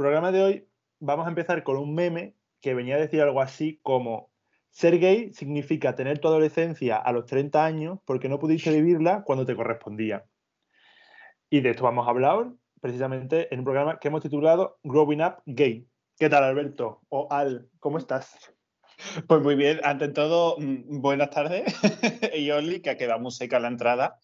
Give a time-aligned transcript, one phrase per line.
[0.00, 0.68] programa de hoy
[0.98, 4.30] vamos a empezar con un meme que venía a decir algo así como
[4.70, 9.44] ser gay significa tener tu adolescencia a los 30 años porque no pudiste vivirla cuando
[9.44, 10.24] te correspondía.
[11.50, 12.50] Y de esto vamos a hablar
[12.80, 15.86] precisamente en un programa que hemos titulado Growing Up Gay.
[16.18, 17.02] ¿Qué tal, Alberto?
[17.10, 18.54] O Al, ¿cómo estás?
[19.26, 21.64] Pues muy bien, ante todo, mm, buenas tardes.
[22.34, 24.18] y Oli, que ha quedado muy seca la entrada.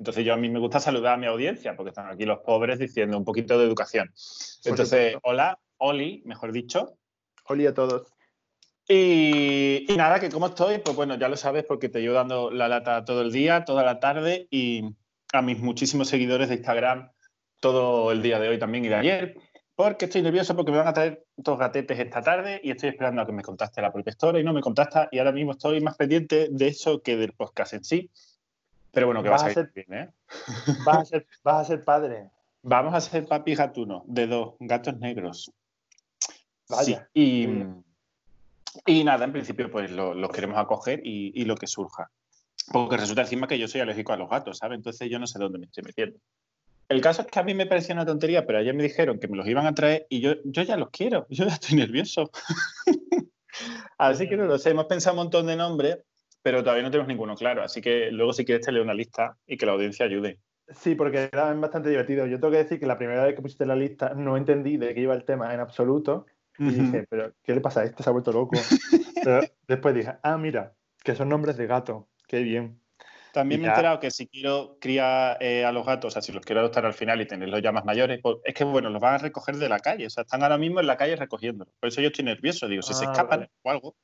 [0.00, 2.78] Entonces yo a mí me gusta saludar a mi audiencia, porque están aquí los pobres
[2.78, 4.10] diciendo un poquito de educación.
[4.64, 6.96] Entonces, hola, Oli, mejor dicho.
[7.44, 8.10] Oli a todos.
[8.88, 12.66] Y, nada, que cómo estoy, pues bueno, ya lo sabes porque te llevo dando la
[12.66, 14.84] lata todo el día, toda la tarde y
[15.34, 17.10] a mis muchísimos seguidores de Instagram
[17.60, 19.36] todo el día de hoy también y de ayer,
[19.74, 23.20] porque estoy nervioso porque me van a traer dos gatetes esta tarde y estoy esperando
[23.20, 25.82] a que me contaste la propia historia y no me contasta y ahora mismo estoy
[25.82, 28.10] más pendiente de eso que del podcast en sí.
[28.92, 30.10] Pero bueno, que vas, a ser bien, ¿eh?
[30.84, 32.30] Vas a ser, vas a ser padre.
[32.62, 35.52] Vamos a ser papi gatuno de dos gatos negros.
[36.68, 37.08] Vaya.
[37.14, 37.48] y...
[38.86, 42.10] Y nada, en principio, pues los queremos acoger y, lo que surja.
[42.72, 44.76] Porque resulta encima que yo soy alérgico a los gatos, ¿sabes?
[44.76, 46.18] Entonces yo no sé dónde me estoy metiendo.
[46.88, 49.28] El caso es que a mí me parecía una tontería, pero ayer me dijeron que
[49.28, 52.30] me los iban a traer y yo, yo ya los quiero, yo ya estoy nervioso.
[53.98, 55.98] así que no lo sé, hemos pensado un montón de nombres,
[56.42, 57.62] pero todavía no tenemos ninguno claro.
[57.62, 60.38] Así que luego, si quieres, te leo una lista y que la audiencia ayude.
[60.68, 62.26] Sí, porque era bastante divertido.
[62.26, 64.94] Yo tengo que decir que la primera vez que pusiste la lista no entendí de
[64.94, 66.26] qué iba el tema en absoluto.
[66.58, 68.02] Y dije, pero ¿qué le pasa a este?
[68.02, 68.50] Se ha vuelto loco.
[69.24, 72.08] pero después dije, ah, mira, que son nombres de gato.
[72.28, 72.80] Qué bien.
[73.32, 76.32] También me he enterado que si quiero criar eh, a los gatos, o sea, si
[76.32, 79.00] los quiero adoptar al final y tenerlos ya más mayores, pues es que, bueno, los
[79.00, 80.06] van a recoger de la calle.
[80.06, 81.74] O sea, están ahora mismo en la calle recogiéndolos.
[81.78, 82.68] Por eso yo estoy nervioso.
[82.68, 83.96] Digo, si se ah, escapan o algo.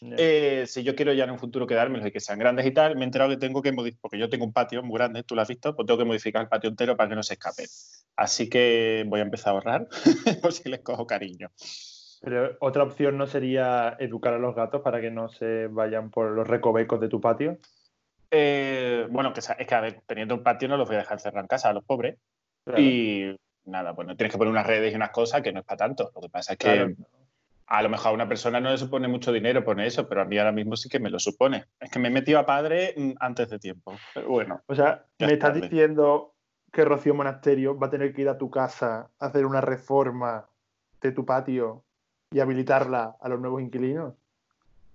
[0.00, 2.94] Eh, si yo quiero ya en un futuro quedármelos y que sean grandes y tal,
[2.94, 5.34] me he enterado que tengo que modificar, porque yo tengo un patio muy grande, tú
[5.34, 7.66] lo has visto, pues tengo que modificar el patio entero para que no se escapen.
[8.16, 9.88] Así que voy a empezar a ahorrar,
[10.42, 11.50] por si les cojo cariño.
[12.20, 16.30] Pero otra opción no sería educar a los gatos para que no se vayan por
[16.32, 17.58] los recovecos de tu patio.
[18.30, 21.20] Eh, bueno, que es que a ver, teniendo un patio no los voy a dejar
[21.20, 22.16] cerrar en casa a los pobres.
[22.76, 25.78] Y nada, bueno, tienes que poner unas redes y unas cosas que no es para
[25.78, 26.10] tanto.
[26.14, 26.94] Lo que pasa es que
[27.68, 30.24] a lo mejor a una persona no le supone mucho dinero poner eso, pero a
[30.24, 31.66] mí ahora mismo sí que me lo supone.
[31.78, 33.94] Es que me he metido a padre mm, antes de tiempo.
[34.14, 34.62] Pero bueno.
[34.66, 36.34] O sea, me estás diciendo
[36.72, 40.48] que Rocío Monasterio va a tener que ir a tu casa a hacer una reforma
[41.00, 41.84] de tu patio
[42.30, 44.14] y habilitarla a los nuevos inquilinos?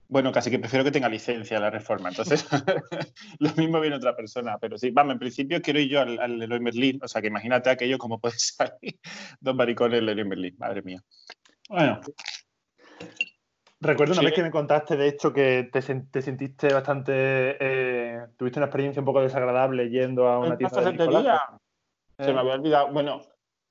[0.08, 2.10] Bueno, casi que prefiero que tenga licencia la reforma.
[2.10, 2.46] Entonces,
[3.40, 4.58] lo mismo viene otra persona.
[4.60, 7.00] Pero sí, vamos, en principio quiero ir yo al, al Leroy Merlin.
[7.04, 9.00] O sea, que imagínate aquello como puede salir
[9.40, 10.56] dos maricones del Leroy Merlin.
[10.58, 11.02] Madre mía.
[11.70, 12.02] Bueno.
[13.84, 17.58] Recuerdo una vez que me contaste, de hecho, que te, te sentiste bastante.
[17.60, 20.98] Eh, tuviste una experiencia un poco desagradable yendo a una tienda de
[22.18, 22.94] Se me había olvidado.
[22.94, 23.22] Bueno,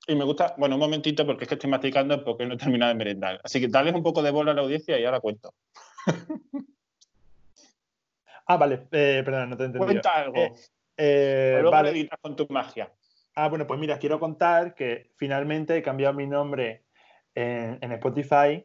[0.07, 2.89] y me gusta, bueno, un momentito porque es que estoy masticando porque no he terminado
[2.89, 3.41] de merendar.
[3.43, 5.53] Así que dale un poco de bola a la audiencia y ahora cuento.
[8.45, 9.85] ah, vale, eh, perdón, no te entendí.
[9.85, 10.37] Cuenta algo.
[10.37, 10.53] Eh,
[10.97, 12.09] eh vale.
[12.21, 12.93] con tu magia.
[13.35, 16.83] Ah, bueno, pues mira, quiero contar que finalmente he cambiado mi nombre
[17.33, 18.63] en, Spotify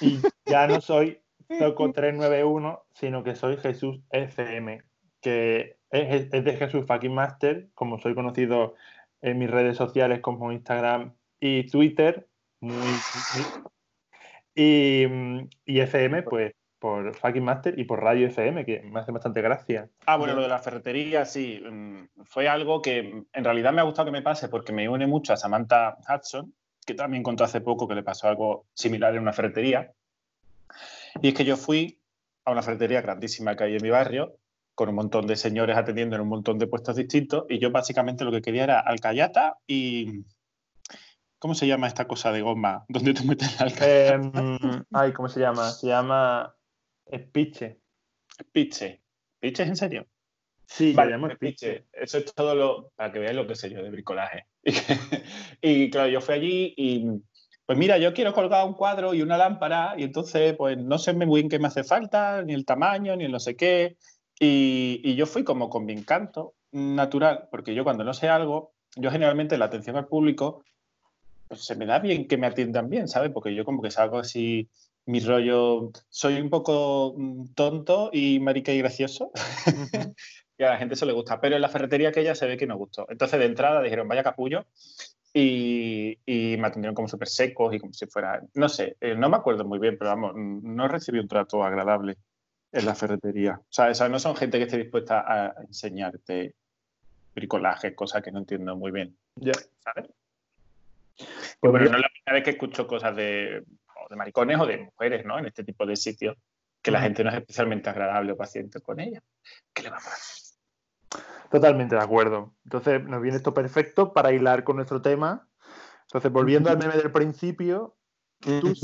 [0.00, 1.20] y ya no soy
[1.58, 4.82] Toco 391, sino que soy Jesús FM,
[5.20, 8.74] que es, es de Jesús Fucking Master, como soy conocido
[9.22, 12.28] en mis redes sociales como Instagram y Twitter.
[14.54, 15.06] y,
[15.66, 19.90] FM, pues por Fucking Master y por Radio FM, que me hace bastante gracia.
[20.06, 21.62] Ah, bueno, lo de la ferretería, sí.
[21.62, 25.06] Mm, fue algo que en realidad me ha gustado que me pase porque me une
[25.06, 26.54] mucho a Samantha Hudson,
[26.86, 29.92] que también contó hace poco que le pasó algo similar en una ferretería.
[31.22, 32.00] Y es que yo fui
[32.44, 34.36] a una ferretería grandísima que hay en mi barrio
[34.74, 38.24] con un montón de señores atendiendo en un montón de puestos distintos y yo básicamente
[38.24, 40.24] lo que quería era alcayata y...
[41.38, 42.84] ¿Cómo se llama esta cosa de goma?
[42.88, 44.14] ¿Dónde tú metes la alcayata?
[44.14, 45.70] Em, ay, ¿cómo se llama?
[45.70, 46.54] Se llama
[47.06, 47.80] espiche.
[48.38, 49.00] Espiche.
[49.40, 50.06] ¿Espiche es en serio?
[50.70, 51.86] Sí, vale, espiche.
[51.92, 52.90] Eso es todo lo...
[52.94, 54.46] para que veáis lo que sé yo de bricolaje.
[55.60, 57.06] y claro, yo fui allí y
[57.66, 61.12] pues mira, yo quiero colgar un cuadro y una lámpara y entonces pues no sé
[61.12, 63.96] muy bien qué me hace falta, ni el tamaño, ni el no sé qué.
[64.38, 69.10] Y, yo fui como con mi encanto natural, porque yo cuando no sé algo, yo
[69.10, 70.64] generalmente la atención al público,
[71.48, 73.32] pues se me da bien que me atiendan bien, ¿sabes?
[73.32, 74.68] Porque yo como que salgo así,
[75.06, 79.32] mi rollo, soy un poco mm, tonto y marica y gracioso.
[80.60, 82.66] y a la gente eso le gusta, pero en la ferretería aquella se ve que
[82.66, 83.06] no gustó.
[83.08, 84.66] Entonces de entrada dijeron, vaya capullo,
[85.32, 89.30] y, y, me atendieron como súper secos y como si fuera, no sé, eh, no
[89.30, 92.18] me acuerdo muy bien, pero vamos, no recibí un trato agradable
[92.72, 93.58] en la ferretería.
[93.58, 96.54] O sea, esas no son gente que esté dispuesta a enseñarte
[97.34, 99.16] bricolaje, cosa que no entiendo muy bien.
[99.36, 99.54] Ya.
[99.78, 100.10] ¿Sabes?
[101.58, 103.64] Pues bueno, no es la primera vez que escucho cosas de,
[104.10, 105.38] de maricones o de mujeres, ¿no?
[105.38, 106.36] En este tipo de sitios,
[106.82, 109.22] que la gente no es especialmente agradable o paciente con ella.
[109.72, 110.49] ¿Qué le va a pasar?
[111.50, 112.54] Totalmente de acuerdo.
[112.64, 115.48] Entonces, nos viene esto perfecto para hilar con nuestro tema.
[116.02, 117.96] Entonces, volviendo al meme del principio,
[118.38, 118.74] ¿tú,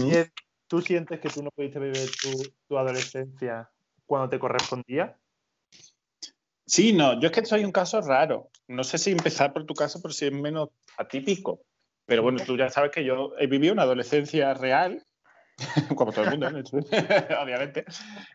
[0.80, 2.10] sientes, que tú no pudiste vivir
[2.68, 3.70] tu, adolescencia
[4.04, 5.16] cuando te correspondía?
[6.66, 8.50] Sí, no, yo es que soy un caso raro.
[8.66, 11.60] No sé si empezar por tu caso, por si es menos atípico.
[12.04, 15.04] Pero bueno, tú ya sabes que yo he vivido una adolescencia real,
[15.96, 16.48] como todo el mundo,
[17.42, 17.84] obviamente.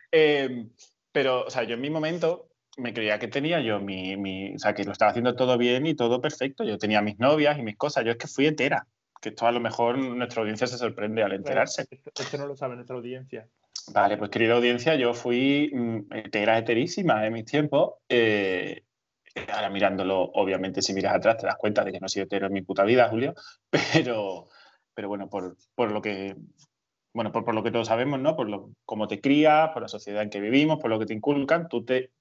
[0.09, 0.67] Eh,
[1.11, 4.59] pero, o sea, yo en mi momento me creía que tenía yo mi, mi, o
[4.59, 6.63] sea, que lo estaba haciendo todo bien y todo perfecto.
[6.63, 8.05] Yo tenía mis novias y mis cosas.
[8.05, 8.87] Yo es que fui entera.
[9.21, 11.85] Que esto a lo mejor nuestra audiencia se sorprende al enterarse.
[11.91, 13.47] Esto, no lo sabe nuestra audiencia.
[13.93, 17.95] Vale, pues querida audiencia, yo fui mm, entera, heterísima en mis tiempos.
[18.09, 18.83] Eh,
[19.53, 22.47] ahora mirándolo, obviamente, si miras atrás te das cuenta de que no he sido hetero
[22.47, 23.33] en mi puta vida, Julio.
[23.93, 24.47] Pero,
[24.93, 26.35] pero bueno, por, por lo que
[27.13, 28.35] bueno, por, por, lo que todos sabemos, ¿no?
[28.35, 31.13] Por lo, cómo te crías, por la sociedad en que vivimos, por lo que te
[31.13, 32.11] inculcan, tú te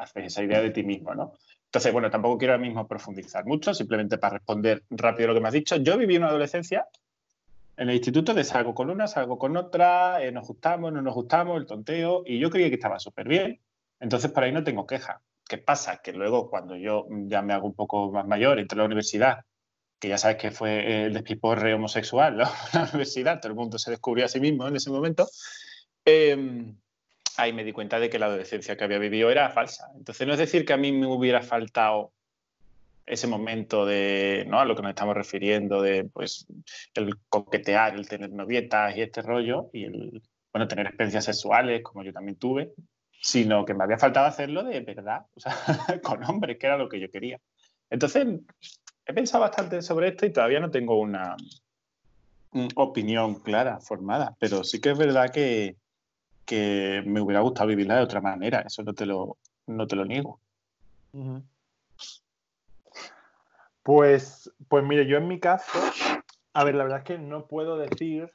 [0.00, 1.34] haces esa idea de ti mismo, ¿no?
[1.66, 5.48] Entonces, bueno, tampoco quiero ahora mismo profundizar mucho, simplemente para responder rápido lo que me
[5.48, 5.76] has dicho.
[5.76, 6.88] Yo viví una adolescencia
[7.76, 11.14] en el instituto de salgo con una, salgo con otra, eh, nos gustamos, no nos
[11.14, 13.60] gustamos, el tonteo, y yo creía que estaba súper bien.
[14.00, 15.20] Entonces, por ahí no tengo queja.
[15.48, 16.00] ¿Qué pasa?
[16.02, 19.44] Que luego, cuando yo ya me hago un poco más mayor, entro a la universidad,
[20.00, 22.44] que ya sabes que fue el despiporre homosexual, ¿no?
[22.74, 25.28] la universidad, todo el mundo se descubrió a sí mismo en ese momento.
[26.04, 26.74] Eh,
[27.36, 29.90] ahí me di cuenta de que la adolescencia que había vivido era falsa.
[29.96, 32.12] Entonces no es decir que a mí me hubiera faltado
[33.06, 34.60] ese momento de, ¿no?
[34.60, 36.46] A lo que nos estamos refiriendo, de pues
[36.94, 40.22] el coquetear, el tener novietas y este rollo, y el,
[40.52, 42.72] bueno, tener experiencias sexuales, como yo también tuve,
[43.20, 45.54] sino que me había faltado hacerlo de verdad, o sea,
[46.04, 47.40] con hombres, que era lo que yo quería.
[47.90, 48.26] Entonces,
[49.04, 51.36] he pensado bastante sobre esto y todavía no tengo una,
[52.52, 55.76] una opinión clara, formada, pero sí que es verdad que,
[56.50, 59.36] que me hubiera gustado vivirla de otra manera, eso no te lo,
[59.68, 60.40] no te lo niego.
[63.84, 65.78] Pues, pues mire, yo en mi caso,
[66.52, 68.32] a ver, la verdad es que no puedo decir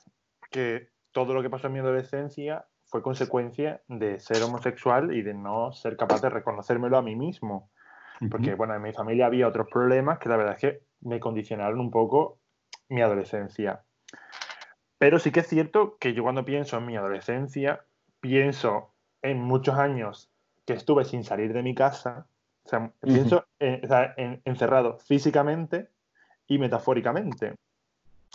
[0.50, 5.34] que todo lo que pasó en mi adolescencia fue consecuencia de ser homosexual y de
[5.34, 7.70] no ser capaz de reconocérmelo a mí mismo.
[8.32, 11.82] Porque, bueno, en mi familia había otros problemas que la verdad es que me condicionaron
[11.82, 12.40] un poco
[12.88, 13.84] mi adolescencia.
[14.98, 17.84] Pero sí que es cierto que yo cuando pienso en mi adolescencia,
[18.26, 18.92] pienso
[19.22, 20.32] en muchos años
[20.66, 22.26] que estuve sin salir de mi casa,
[22.64, 25.90] o sea, pienso encerrado físicamente
[26.48, 27.54] y metafóricamente,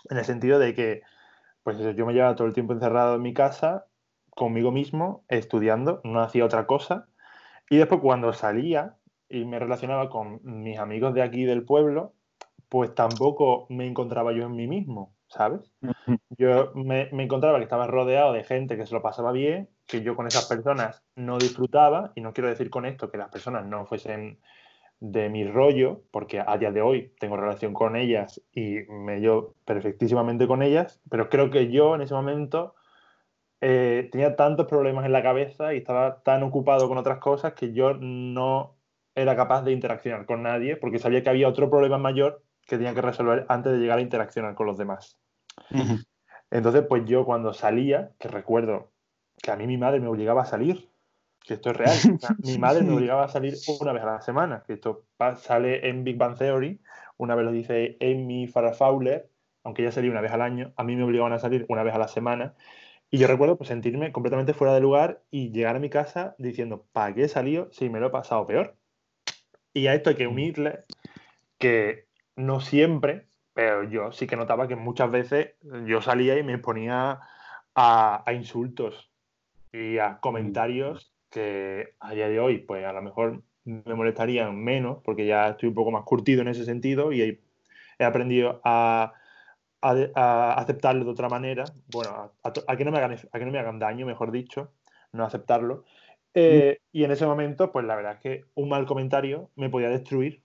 [0.08, 1.02] en el sentido de que
[1.64, 3.86] pues yo me llevaba todo el tiempo encerrado en mi casa,
[4.30, 7.08] conmigo mismo, estudiando, no hacía otra cosa,
[7.68, 8.94] y después cuando salía
[9.28, 12.14] y me relacionaba con mis amigos de aquí del pueblo,
[12.68, 15.72] pues tampoco me encontraba yo en mí mismo, ¿sabes?
[16.38, 20.02] Yo me, me, encontraba que estaba rodeado de gente que se lo pasaba bien, que
[20.02, 23.66] yo con esas personas no disfrutaba, y no quiero decir con esto que las personas
[23.66, 24.38] no fuesen
[25.00, 29.54] de mi rollo, porque a día de hoy tengo relación con ellas y me llevo
[29.64, 32.74] perfectísimamente con ellas, pero creo que yo en ese momento
[33.62, 37.72] eh, tenía tantos problemas en la cabeza y estaba tan ocupado con otras cosas que
[37.72, 38.76] yo no
[39.14, 42.94] era capaz de interaccionar con nadie porque sabía que había otro problema mayor que tenía
[42.94, 45.18] que resolver antes de llegar a interaccionar con los demás.
[46.50, 48.89] Entonces, pues yo cuando salía, que recuerdo
[49.42, 50.88] que a mí mi madre me obligaba a salir,
[51.40, 51.96] que esto es real,
[52.38, 55.04] mi madre me obligaba a salir una vez a la semana, que esto
[55.36, 56.80] sale en Big Bang Theory,
[57.16, 59.28] una vez lo dice Amy Farrah Fowler,
[59.64, 61.94] aunque ella salía una vez al año, a mí me obligaban a salir una vez
[61.94, 62.54] a la semana,
[63.10, 66.86] y yo recuerdo pues, sentirme completamente fuera de lugar y llegar a mi casa diciendo,
[66.92, 68.76] ¿para qué he salido si me lo he pasado peor?
[69.72, 70.32] Y a esto hay que mm.
[70.32, 70.84] unirle
[71.58, 72.06] que
[72.36, 75.54] no siempre, pero yo sí que notaba que muchas veces
[75.86, 77.20] yo salía y me ponía
[77.74, 79.09] a, insultos
[79.72, 84.98] y a comentarios que a día de hoy, pues a lo mejor me molestarían menos,
[85.04, 87.22] porque ya estoy un poco más curtido en ese sentido y
[87.98, 89.14] he, aprendido a,
[89.80, 93.78] aceptarlo de otra manera, bueno, a, que no me hagan, a que no me hagan
[93.78, 94.72] daño, mejor dicho,
[95.12, 95.84] no aceptarlo.
[96.34, 99.88] Eh, y en ese momento, pues la verdad es que un mal comentario me podía
[99.88, 100.42] destruir,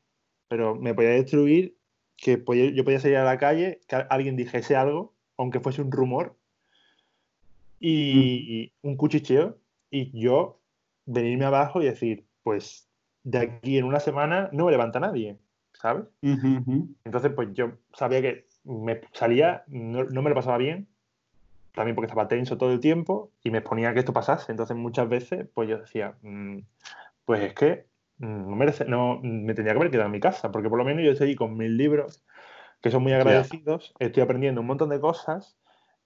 [0.48, 1.78] pero me podía destruir
[2.18, 2.42] que
[2.74, 6.38] yo podía salir a la calle, que alguien dijese algo, aunque fuese un rumor,
[7.80, 9.58] y, un cuchicheo,
[9.90, 10.60] y yo
[11.06, 12.88] venirme abajo y decir, pues
[13.24, 15.38] de aquí en una semana no me levanta nadie,
[15.74, 16.06] ¿sabes?
[17.04, 20.88] Entonces, pues yo sabía que me salía, no, me lo pasaba bien,
[21.74, 24.52] también porque estaba tenso todo el tiempo y me exponía a que esto pasase.
[24.52, 26.60] Entonces, muchas veces, pues yo decía, mm,
[27.26, 27.86] pues es que
[28.18, 31.04] no, merece, no me tenía que haber quedado en mi casa, porque por lo menos
[31.04, 32.24] yo estoy con mis libros
[32.82, 35.58] que son muy agradecidos, estoy aprendiendo un montón de cosas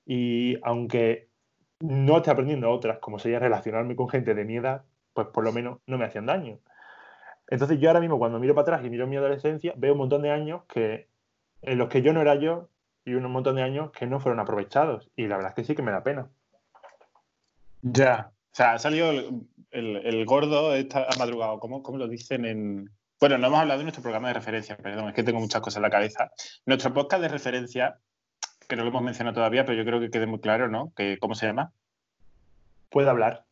[0.06, 1.29] y aunque
[1.80, 4.84] no esté aprendiendo otras, como sería relacionarme con gente de mi edad,
[5.14, 6.60] pues por lo menos no me hacían daño.
[7.48, 10.22] Entonces yo ahora mismo cuando miro para atrás y miro mi adolescencia, veo un montón
[10.22, 11.08] de años que
[11.62, 12.70] en los que yo no era yo
[13.06, 15.10] y un montón de años que no fueron aprovechados.
[15.16, 16.30] Y la verdad es que sí que me da pena.
[17.82, 19.12] Ya, o sea, ha salido
[19.72, 22.90] el, gordo está, ha madrugado, ¿Cómo, ¿Cómo, lo dicen en...?
[23.20, 25.78] Bueno, no hemos hablado de nuestro programa de referencia, perdón, es que tengo muchas cosas
[25.78, 26.32] en la cabeza.
[26.66, 28.00] Nuestro podcast de referencia,
[28.70, 30.94] que no lo hemos mencionado todavía, pero yo creo que quede muy claro, ¿no?
[30.96, 31.74] Que, ¿Cómo se llama?
[32.90, 33.46] Puede hablar.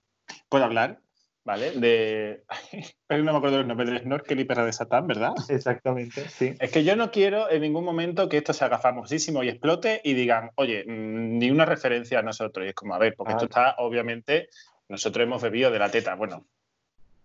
[0.47, 0.99] Puede hablar,
[1.43, 1.71] ¿vale?
[1.71, 2.43] De.
[3.09, 5.33] no me acuerdo los nombres, de Snorkel y Perra de Satán, ¿verdad?
[5.49, 6.53] Exactamente, sí.
[6.59, 10.01] Es que yo no quiero en ningún momento que esto se haga famosísimo y explote
[10.03, 12.65] y digan, oye, mm, ni una referencia a nosotros.
[12.65, 13.49] Y es como, a ver, porque esto ah.
[13.49, 14.49] está, obviamente,
[14.87, 16.45] nosotros hemos bebido de la teta, bueno,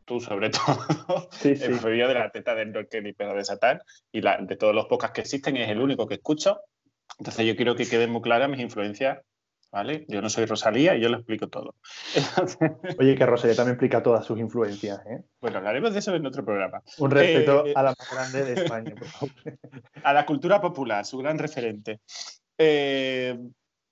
[0.07, 1.65] tú sobre todo, sí, sí.
[1.65, 4.75] hemos bebido de la teta de Snorkel y Perra de Satán y la, de todos
[4.75, 6.63] los podcasts que existen es el único que escucho.
[7.19, 9.19] Entonces yo quiero que queden muy claras mis influencias
[9.73, 10.05] ¿vale?
[10.07, 11.75] Yo no soy Rosalía y yo lo explico todo.
[12.99, 15.23] Oye, que Rosalía también explica todas sus influencias, ¿eh?
[15.41, 16.83] Bueno, hablaremos de eso en otro programa.
[16.99, 19.35] Un respeto eh, a la más grande de España, por favor.
[20.05, 22.01] A la cultura popular, su gran referente.
[22.59, 23.39] Eh,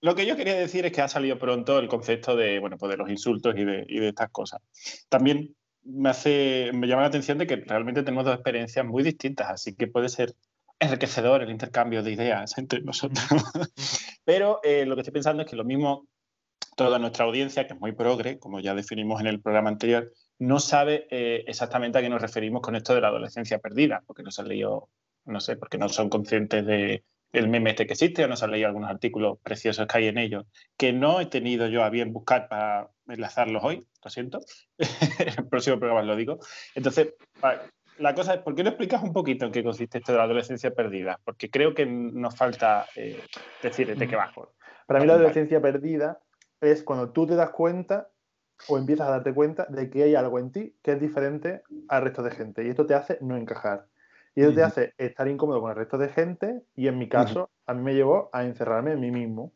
[0.02, 2.90] lo que yo quería decir es que ha salido pronto el concepto de, bueno, pues
[2.90, 4.60] de los insultos y de, y de estas cosas.
[5.08, 9.48] También me hace, me llama la atención de que realmente tenemos dos experiencias muy distintas,
[9.48, 10.34] así que puede ser
[10.80, 13.22] enriquecedor el intercambio de ideas entre nosotros.
[14.24, 16.08] Pero eh, lo que estoy pensando es que lo mismo
[16.76, 20.58] toda nuestra audiencia, que es muy progre, como ya definimos en el programa anterior, no
[20.58, 24.30] sabe eh, exactamente a qué nos referimos con esto de la adolescencia perdida, porque no
[24.30, 24.88] se han leído,
[25.26, 28.44] no sé, porque no son conscientes de el meme este que existe o no se
[28.44, 30.46] han leído algunos artículos preciosos que hay en ellos,
[30.76, 34.40] que no he tenido yo a bien buscar para enlazarlos hoy, lo siento,
[34.78, 36.38] en el próximo programa lo digo.
[36.74, 37.14] Entonces,
[38.00, 40.24] la cosa es, ¿por qué no explicas un poquito en qué consiste esto de la
[40.24, 41.20] adolescencia perdida?
[41.24, 43.20] Porque creo que nos falta eh,
[43.62, 44.32] decir de qué va.
[44.86, 46.18] Para mí la adolescencia perdida
[46.60, 48.08] es cuando tú te das cuenta
[48.68, 52.02] o empiezas a darte cuenta de que hay algo en ti que es diferente al
[52.02, 53.86] resto de gente y esto te hace no encajar.
[54.34, 57.50] Y eso te hace estar incómodo con el resto de gente y en mi caso
[57.66, 59.52] a mí me llevó a encerrarme en mí mismo.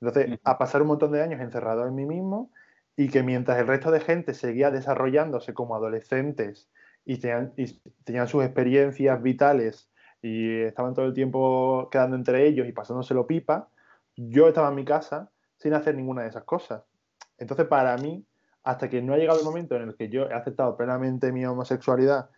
[0.00, 2.52] Entonces, a pasar un montón de años encerrado en mí mismo
[2.94, 6.68] y que mientras el resto de gente seguía desarrollándose como adolescentes
[7.08, 9.88] y tenían, sus experiencias vitales
[10.20, 13.70] y estaban todo el tiempo quedando entre ellos y pasándoselo pipa,
[14.14, 16.82] yo estaba en mi casa sin hacer ninguna de esas cosas.
[17.38, 18.26] Entonces, para mí,
[18.62, 21.46] hasta que no ha llegado el momento en el que yo he aceptado plenamente mi
[21.46, 22.28] homosexualidad,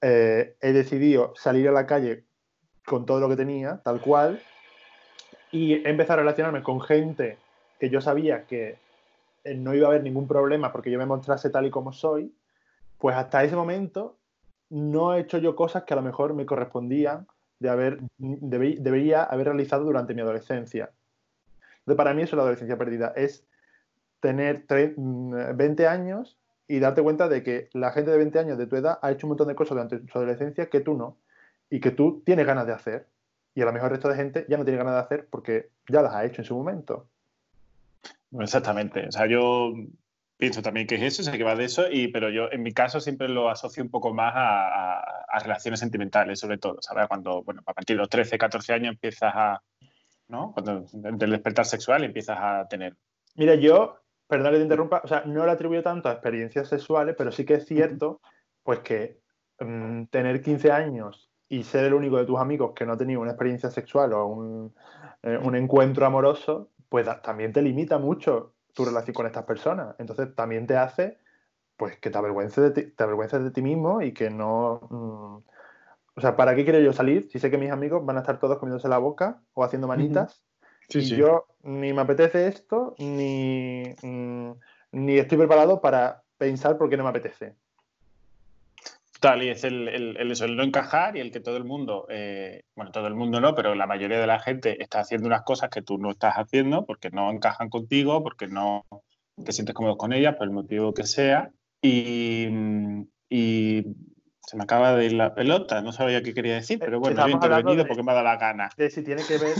[0.00, 2.24] eh, he decidido salir a la calle
[2.84, 4.42] con todo lo que tenía, tal cual,
[5.52, 7.38] y he empezado a relacionarme con gente
[7.78, 8.76] que yo sabía que
[9.54, 12.34] no iba a haber ningún problema porque yo me mostrase tal y como soy,
[13.00, 14.16] pues hasta ese momento
[14.68, 17.26] no he hecho yo cosas que a lo mejor me correspondían
[17.58, 20.90] de haber, debería haber realizado durante mi adolescencia.
[21.80, 23.44] Entonces, para mí eso es la adolescencia perdida, es
[24.20, 26.38] tener 20 mm, años
[26.68, 29.26] y darte cuenta de que la gente de 20 años de tu edad ha hecho
[29.26, 31.16] un montón de cosas durante su adolescencia que tú no,
[31.68, 33.06] y que tú tienes ganas de hacer.
[33.54, 35.70] Y a lo mejor el resto de gente ya no tiene ganas de hacer porque
[35.88, 37.06] ya las ha hecho en su momento.
[38.38, 39.08] Exactamente.
[39.08, 39.72] O sea, yo
[40.40, 42.72] pienso también que es eso, sé que va de eso, y, pero yo en mi
[42.72, 47.06] caso siempre lo asocio un poco más a, relaciones sentimentales, sobre todo, ¿sabes?
[47.06, 49.62] Cuando, bueno, a partir de los 13, 14 años empiezas a,
[50.28, 50.52] ¿no?
[50.52, 52.96] Cuando del despertar sexual empiezas a tener.
[53.36, 57.14] Mira, yo, perdón que te interrumpa, o sea, no lo atribuyo tanto a experiencias sexuales,
[57.16, 58.20] pero sí que es cierto,
[58.62, 59.20] pues que
[59.60, 63.20] mm, tener 15 años y ser el único de tus amigos que no ha tenido
[63.20, 64.74] una experiencia sexual o un,
[65.22, 69.94] eh, un encuentro amoroso, pues también te limita mucho tu relación con estas personas.
[69.98, 71.18] Entonces también te hace
[71.76, 74.80] pues que te avergüences de ti, te avergüences de ti mismo y que no...
[74.90, 75.36] Mm,
[76.16, 78.38] o sea, ¿para qué quiero yo salir si sé que mis amigos van a estar
[78.38, 80.44] todos comiéndose la boca o haciendo manitas?
[80.92, 84.50] y yo ni me apetece esto, ni, mm,
[84.92, 87.56] ni estoy preparado para pensar por qué no me apetece.
[89.20, 92.90] Tal, y es el, el, no encajar y el que todo el mundo, eh, bueno,
[92.90, 95.82] todo el mundo no, pero la mayoría de la gente está haciendo unas cosas que
[95.82, 98.86] tú no estás haciendo porque no encajan contigo, porque no
[99.44, 101.50] te sientes cómodo con ellas, por el motivo que sea.
[101.82, 102.48] Y,
[103.30, 107.30] se me acaba de ir la pelota, no sabía qué quería decir, pero bueno, he
[107.30, 108.70] intervenido porque me ha dado la gana.
[108.76, 109.54] De si tiene que ver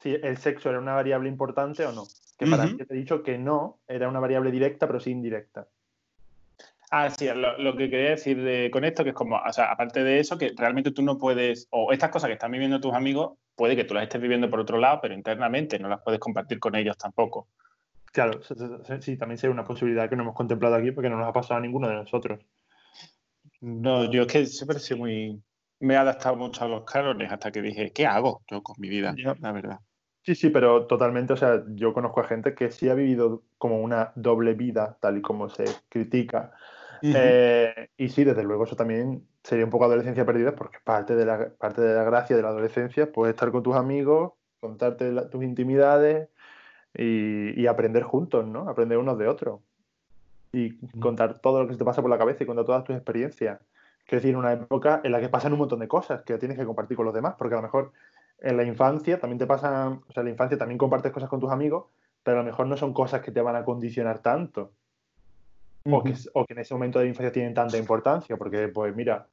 [0.00, 2.04] si el sexo era una variable importante o no.
[2.38, 5.68] Que para mí te he dicho que no, era una variable directa, pero sí indirecta.
[6.94, 10.20] Ah, sí, lo, que quería decir con esto, que es como, o sea, aparte de
[10.20, 13.76] eso, que realmente tú no puedes, o estas cosas que están viviendo tus amigos, puede
[13.76, 16.76] que tú las estés viviendo por otro lado, pero internamente no las puedes compartir con
[16.76, 17.48] ellos tampoco.
[18.12, 18.40] Claro,
[19.00, 21.56] sí, también sería una posibilidad que no hemos contemplado aquí porque no nos ha pasado
[21.56, 22.40] a ninguno de nosotros.
[23.62, 25.42] No, yo es que siempre he sido muy,
[25.80, 28.90] me he adaptado mucho a los cánones hasta que dije, ¿qué hago yo con mi
[28.90, 29.14] vida?
[29.40, 29.78] La verdad.
[30.24, 33.80] Sí, sí, pero totalmente, o sea, yo conozco a gente que sí ha vivido como
[33.80, 36.52] una doble vida, tal y como se critica.
[37.02, 41.26] Eh, y sí, desde luego, eso también sería un poco adolescencia perdida, porque parte de
[41.26, 45.42] la, parte de la gracia de la adolescencia puede estar con tus amigos, contarte tus
[45.42, 46.28] intimidades
[46.94, 48.68] y, aprender juntos, ¿no?
[48.68, 49.60] Aprender unos de otros.
[50.52, 52.94] Y contar todo lo que se te pasa por la cabeza y contar todas tus
[52.94, 53.58] experiencias.
[54.04, 56.66] Quiero decir, una época en la que pasan un montón de cosas que tienes que
[56.66, 57.92] compartir con los demás, porque a lo mejor
[58.38, 61.40] en la infancia también te pasan, o sea, en la infancia también compartes cosas con
[61.40, 61.86] tus amigos,
[62.22, 64.72] pero a lo mejor no son cosas que te van a condicionar tanto.
[65.84, 69.28] O, que, o, que, en ese momento de infancia tienen tanta importancia, porque, pues mira,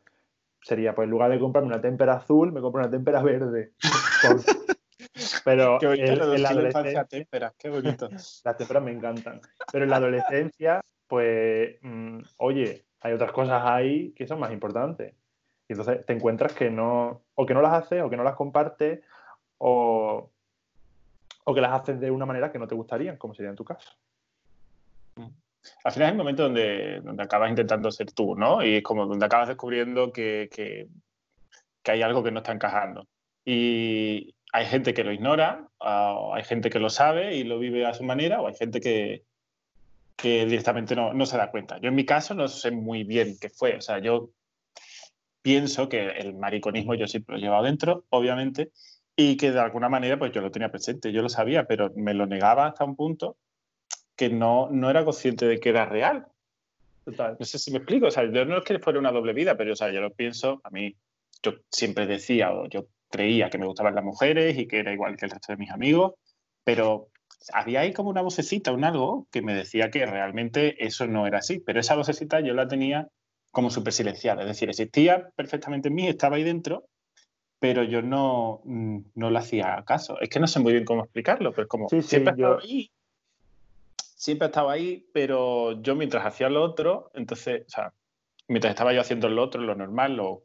[0.61, 3.73] sería, pues en lugar de comprarme una témpera azul, me compro una témpera verde.
[5.45, 8.09] pero en, la adolescencia, témperas, qué bonito.
[8.43, 9.41] Las témperas me encantan.
[9.71, 15.13] Pero en la adolescencia, pues, mm, oye, hay otras cosas ahí que son más importantes.
[15.67, 18.35] Y entonces te encuentras que no, o que no las haces, o que no las
[18.35, 19.01] compartes,
[19.59, 20.31] o,
[21.43, 23.65] o que las haces de una manera que no te gustaría, como sería en tu
[23.65, 23.91] caso.
[25.83, 28.63] Al final es el momento donde, donde acabas intentando ser tú, ¿no?
[28.63, 30.87] Y es como donde acabas descubriendo que, que,
[31.89, 33.07] hay algo que no está encajando.
[33.45, 37.85] Y hay gente que lo ignora, o hay gente que lo sabe y lo vive
[37.85, 39.23] a su manera, o hay gente que,
[40.15, 41.79] que directamente no, no, se da cuenta.
[41.79, 43.75] Yo en mi caso no sé muy bien qué fue.
[43.77, 44.29] O sea, yo
[45.41, 48.71] pienso que el mariconismo yo siempre lo he llevado dentro, obviamente,
[49.15, 52.13] y que de alguna manera pues yo lo tenía presente, yo lo sabía, pero me
[52.13, 53.37] lo negaba hasta un punto
[54.19, 56.27] que no, no era consciente de que era real.
[57.05, 57.37] Total.
[57.39, 59.55] No sé si me explico, o sea, yo no es que fuera una doble vida,
[59.55, 60.93] pero o sea, yo lo pienso, a mí,
[61.41, 65.15] yo siempre decía o yo creía que me gustaban las mujeres y que era igual
[65.15, 66.15] que el resto de mis amigos,
[66.65, 67.07] pero
[67.53, 71.37] había ahí como una vocecita, un algo que me decía que realmente eso no era
[71.37, 73.07] así, pero esa vocecita yo la tenía
[73.51, 74.41] como súper silenciada.
[74.41, 76.83] Es decir, existía perfectamente en mí, estaba ahí dentro,
[77.57, 80.19] pero yo no, mm, no le hacía caso.
[80.19, 82.91] Es que no sé muy bien cómo explicarlo, pero es como siempre he estado ahí.
[84.19, 87.93] Siempre he estado ahí, pero yo mientras hacía lo otro, entonces, o sea,
[88.49, 90.43] mientras estaba yo haciendo lo otro, lo normal, lo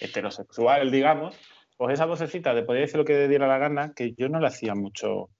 [0.00, 1.36] heterosexual, digamos,
[1.76, 4.46] pues esa vocecita de poder decir lo que diera la gana, que yo no le
[4.46, 5.30] hacía mucho,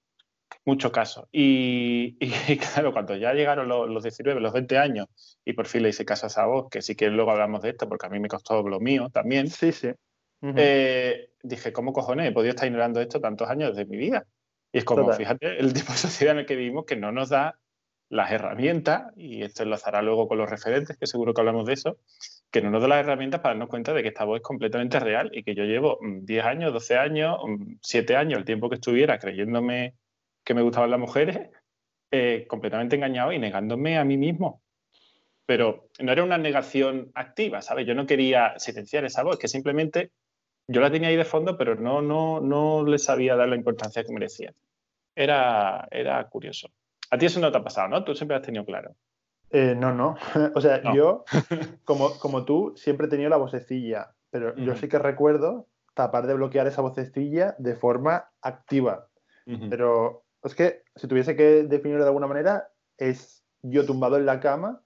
[0.65, 1.29] mucho caso.
[1.31, 2.17] Y,
[2.73, 5.07] claro, cuando ya llegaron los, los, 19, los 20 años,
[5.45, 7.69] y por fin le hice caso a esa voz, que sí que luego hablamos de
[7.69, 9.47] esto, porque a mí me costó lo mío también.
[9.47, 9.91] Sí, sí.
[10.41, 14.25] Eh, dije, ¿cómo cojones he podido estar ignorando esto tantos años de mi vida?
[14.73, 17.29] Y es como, fíjate, el tipo de sociedad en el que vivimos que no nos
[17.29, 17.57] da
[18.09, 21.97] las herramientas, y esto enlazará luego con los referentes, que seguro que hablamos de eso,
[22.51, 24.99] que no nos da las herramientas para darnos cuenta de que esta voz es completamente
[24.99, 27.37] real y que yo llevo 10 mm, años, 12 años,
[27.81, 29.95] 7 mm, años, el tiempo que estuviera creyéndome
[30.43, 31.49] que me gustaban las mujeres,
[32.11, 34.63] eh, completamente engañado y negándome a mí mismo.
[35.45, 37.85] Pero no era una negación activa, ¿sabes?
[37.85, 40.11] Yo no quería silenciar esa voz, que simplemente
[40.67, 44.03] yo la tenía ahí de fondo, pero no, no, no le sabía dar la importancia
[44.03, 44.53] que merecía.
[45.15, 46.71] Era, era curioso.
[47.11, 48.03] A ti eso no te ha pasado, ¿no?
[48.03, 48.95] Tú siempre has tenido claro.
[49.51, 50.15] Eh, no, no.
[50.55, 51.23] o sea, yo,
[51.83, 56.35] como, como tú, siempre he tenido la vocecilla, pero yo sí que recuerdo tapar de
[56.35, 59.07] bloquear esa vocecilla de forma activa.
[59.67, 62.69] Pero es que si tuviese que definirlo de alguna manera,
[62.99, 64.81] es yo tumbado en la cama,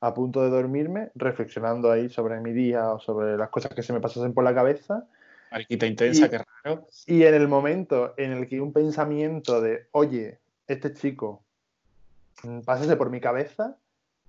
[0.00, 3.92] a punto de dormirme, reflexionando ahí sobre mi día o sobre las cosas que se
[3.92, 5.06] me pasasen por la cabeza.
[5.52, 6.88] Marquita intensa, y, qué raro.
[7.06, 11.44] Y en el momento en el que un pensamiento de, oye, este chico,
[12.42, 13.76] mm, pásese por mi cabeza,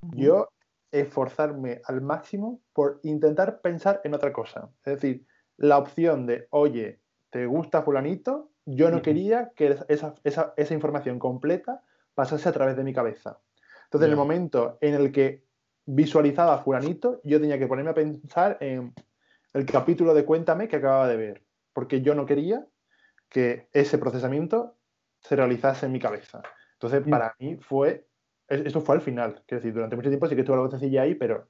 [0.02, 0.50] yo
[0.92, 4.70] esforzarme al máximo por intentar pensar en otra cosa.
[4.86, 5.26] Es decir,
[5.58, 8.50] la opción de, oye, ¿te gusta fulanito?
[8.76, 11.82] yo no quería que esa, esa, esa, información completa
[12.14, 13.40] pasase a través de mi cabeza.
[13.86, 15.44] Entonces, en el momento en el que
[15.86, 18.94] visualizaba a Fulanito, yo tenía que ponerme a pensar en
[19.54, 21.44] el capítulo de Cuéntame que acababa de ver,
[21.74, 22.68] porque yo no quería
[23.30, 24.78] que ese procesamiento
[25.22, 26.44] se realizase en mi cabeza.
[26.82, 28.08] Entonces, para mí fue,
[28.48, 31.14] eso fue al final, quiero decir, durante mucho tiempo sí que estuvo algo sencilla ahí,
[31.14, 31.50] pero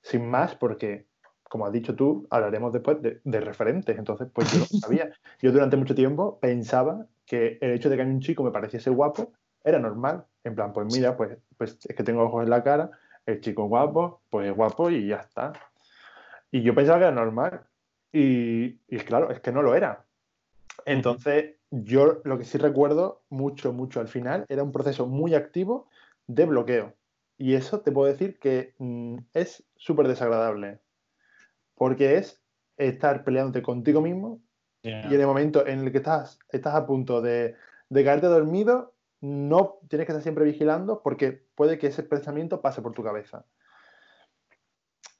[0.00, 1.06] sin más, porque
[1.42, 3.98] como has dicho tú, hablaremos después de, referentes.
[3.98, 5.12] Entonces, pues yo no sabía.
[5.42, 8.88] Yo durante mucho tiempo pensaba que el hecho de que a un chico me pareciese
[8.88, 10.24] guapo era normal.
[10.44, 12.90] En plan, pues mira, pues, pues es que tengo ojos en la cara,
[13.26, 15.52] el chico guapo, pues es guapo y ya está.
[16.50, 17.66] Y yo pensaba que era normal.
[18.12, 20.06] Y, y claro, es que no lo era.
[20.86, 25.88] Entonces, yo lo que sí recuerdo mucho, mucho al final era un proceso muy activo
[26.26, 26.94] de bloqueo.
[27.38, 30.80] Y eso te puedo decir que mm, es súper desagradable
[31.74, 32.42] porque es
[32.76, 34.42] estar peleándote contigo mismo
[34.82, 37.54] y en el momento en el que estás, estás a punto de,
[37.88, 42.82] de caerte dormido, no tienes que estar siempre vigilando porque puede que ese pensamiento pase
[42.82, 43.46] por tu cabeza.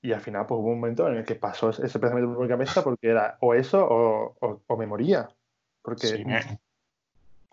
[0.02, 2.48] y al final, pues hubo un momento en el que pasó ese pensamiento por mi
[2.48, 5.28] cabeza porque era o eso o, me moría.
[5.82, 6.06] Porque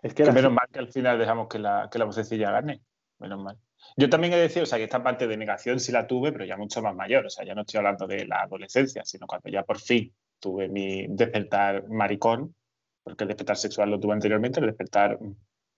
[0.02, 2.80] es que, menos mal que al final dejamos que la, que la vocecilla gane.
[3.18, 3.56] Menos mal.
[3.96, 6.30] Yo también he de decir, o sea, que esta parte de negación sí la tuve,
[6.32, 7.26] pero ya mucho más mayor.
[7.26, 10.68] O sea, ya no estoy hablando de la adolescencia, sino cuando ya por fin tuve
[10.68, 12.54] mi despertar maricón,
[13.02, 15.18] porque el despertar sexual lo tuve anteriormente, el despertar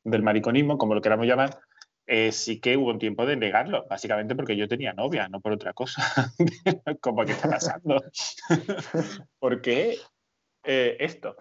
[0.05, 1.59] del mariconismo, como lo queramos llamar,
[2.07, 5.53] eh, sí que hubo un tiempo de negarlo, básicamente porque yo tenía novia, no por
[5.53, 6.03] otra cosa.
[7.01, 8.03] como que está pasando.
[9.39, 9.97] ¿Por qué
[10.65, 11.37] eh, esto?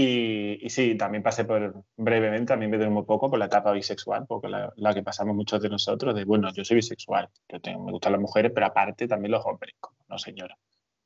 [0.00, 4.26] Y, sí, también pasé por brevemente, mí me dio muy poco por la etapa bisexual,
[4.28, 7.90] porque la, que pasamos muchos de nosotros, de bueno, yo soy bisexual, yo tengo, me
[7.90, 9.74] gustan las mujeres, pero aparte también los hombres,
[10.06, 10.56] no señora,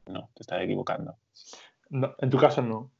[0.09, 1.17] no, te estás equivocando.
[1.89, 2.91] No, en tu caso no.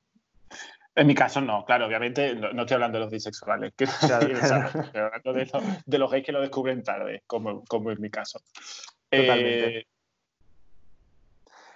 [0.95, 5.35] En mi caso no, claro, obviamente no, estoy hablando de los bisexuales, que, estoy hablando
[5.85, 8.41] de, los gays que lo descubren tarde, como, como en mi caso.
[9.11, 9.79] Totalmente.
[9.81, 9.87] Eh,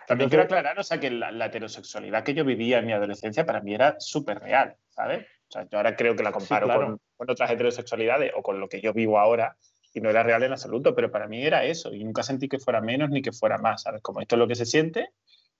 [0.06, 3.60] también quiero aclarar, o sea, que la, heterosexualidad que yo vivía en mi adolescencia para
[3.60, 5.26] mí era súper real, ¿sabes?
[5.48, 8.68] O sea, yo ahora creo que la comparo con, con, otras heterosexualidades o con lo
[8.68, 9.56] que yo vivo ahora
[9.92, 12.58] y no era real en absoluto, pero para mí era eso y nunca sentí que
[12.58, 14.02] fuera menos ni que fuera más, ¿sabes?
[14.02, 15.10] Como esto es lo que se siente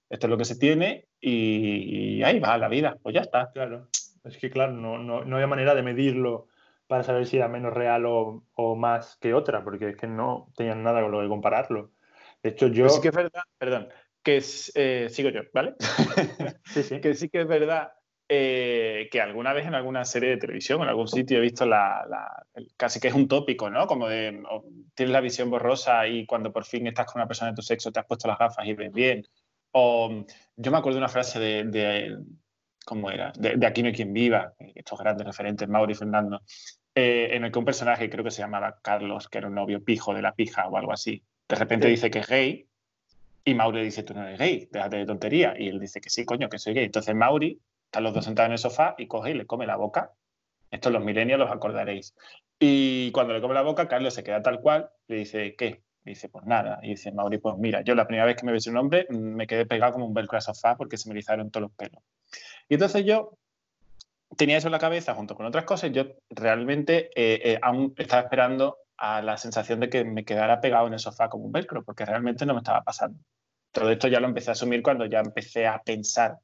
[0.08, 3.50] esto es lo que se tiene y, ahí va la vida, pues ya está.
[3.52, 3.88] Claro,
[4.24, 6.46] es que claro, no, no, no había manera de medirlo
[6.86, 10.52] para saber si era menos real o, o, más que otra, porque es que no
[10.56, 11.90] tenían nada con lo que compararlo.
[12.42, 12.88] De hecho, yo...
[12.88, 13.88] sí que es verdad, perdón,
[14.26, 14.42] que
[14.74, 15.76] eh, sigo yo, ¿vale?
[16.64, 17.00] sí, sí.
[17.00, 17.92] que sí que es verdad
[18.28, 22.04] eh, que alguna vez en alguna serie de televisión, en algún sitio he visto la,
[22.10, 22.44] la
[22.76, 23.86] casi que es un tópico, ¿no?
[23.86, 24.42] Como de
[24.96, 27.92] tienes la visión borrosa y cuando por fin estás con una persona de tu sexo
[27.92, 29.24] te has puesto las gafas y ves bien,
[29.70, 30.10] o
[30.56, 32.18] yo me acuerdo de una frase de,
[32.84, 33.32] ¿cómo era?
[33.38, 36.42] De, Aquí no hay quien viva, estos grandes referentes, Mauri y Fernando,
[36.96, 39.84] eh, en el que un personaje, creo que se llamaba Carlos, que era un novio
[39.84, 42.68] pijo de la pija o algo así, de repente dice que es gay
[43.48, 45.54] y Mauri dice, tú no eres gay, déjate de tontería.
[45.56, 46.86] Y él dice que sí, coño, que soy gay.
[46.86, 49.76] Entonces Mauri, están los dos sentados en el sofá y coge y le come la
[49.76, 50.12] boca.
[50.68, 52.16] Esto los milenios los acordaréis.
[52.58, 55.84] Y cuando le come la boca, Carlos se queda tal cual, le dice, ¿qué?
[56.04, 56.80] Y dice, pues nada.
[56.82, 59.14] Y dice, Mauri, pues mira, yo la primera vez que me besé un hombre mm,
[59.14, 62.02] me quedé pegado como un velcro a sofá porque se me erizaron todos los pelos.
[62.68, 63.38] Y entonces yo
[64.36, 65.92] tenía eso en la cabeza junto con otras cosas.
[65.92, 70.86] Yo realmente eh, eh, aún estaba esperando a la sensación de que me quedara pegado
[70.86, 73.18] en el sofá como un velcro, porque realmente no me estaba pasando.
[73.72, 76.38] Todo esto ya lo empecé a asumir cuando ya empecé a pensar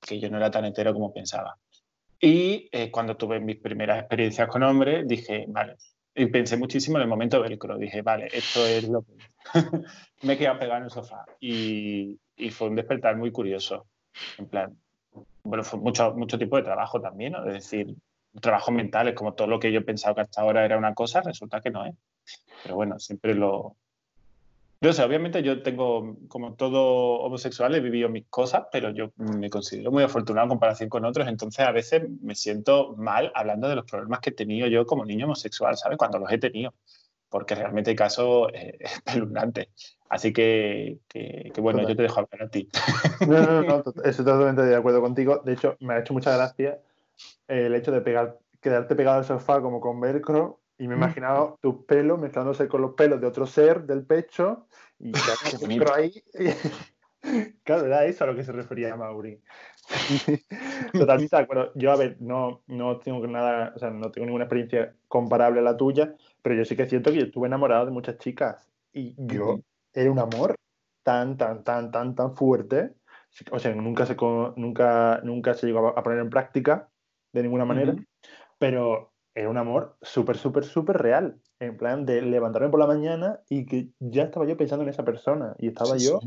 [0.00, 1.56] que yo no era tan entero como pensaba.
[2.20, 5.76] Y eh, cuando tuve mis primeras experiencias con hombres, dije, vale,
[6.14, 7.76] y pensé muchísimo en el momento velcro.
[7.76, 9.12] Dije, vale, esto es lo que...
[10.22, 11.26] me he quedado pegado en el sofá.
[11.40, 13.86] Y, y, fue un despertar muy curioso.
[14.38, 14.78] En plan,
[15.42, 17.46] bueno, fue mucho, mucho tipo de trabajo también, ¿no?
[17.46, 17.94] Es decir,
[18.40, 20.94] trabajo mental, es como todo lo que yo he pensado que hasta ahora era una
[20.94, 21.94] cosa, resulta que no es.
[22.62, 23.76] Pero bueno, siempre lo,
[24.80, 29.48] yo sé, obviamente yo tengo, como todo homosexual, he vivido mis cosas, pero yo me
[29.48, 33.76] considero muy afortunado en comparación con otros, entonces a veces me siento mal hablando de
[33.76, 35.96] los problemas que he tenido yo como niño homosexual, ¿sabes?
[35.96, 36.74] Cuando los he tenido,
[37.30, 39.68] porque realmente hay casos eh, espeluznantes.
[40.10, 42.68] Así que, que, bueno, yo te dejo hablar a ti.
[43.26, 45.40] No, no, no, estoy totalmente de acuerdo contigo.
[45.44, 46.78] De hecho, me ha hecho mucha gracia
[47.48, 51.00] el hecho de pegar, quedarte pegado al sofá como con velcro y me he mm.
[51.02, 54.66] imaginado tus pelos mezclándose con los pelos de otro ser del pecho
[54.98, 55.12] y
[55.82, 56.22] ya ahí.
[57.64, 59.40] claro, era eso a lo que se refería Mauri.
[60.92, 61.72] Totalmente de acuerdo.
[61.74, 65.62] Yo, a ver, no, no tengo nada, o sea, no tengo ninguna experiencia comparable a
[65.62, 69.14] la tuya, pero yo sí que siento que yo estuve enamorado de muchas chicas y
[69.16, 69.60] yo
[69.92, 70.56] era un amor
[71.02, 72.94] tan, tan, tan, tan, tan fuerte.
[73.50, 74.16] O sea, nunca se,
[74.56, 76.88] nunca, nunca se llegó a poner en práctica
[77.36, 77.94] de ninguna manera,
[78.58, 81.40] pero era un amor súper, súper, súper real.
[81.60, 85.04] En plan de levantarme por la mañana y que ya estaba yo pensando en esa
[85.04, 85.54] persona.
[85.58, 86.20] Y estaba yo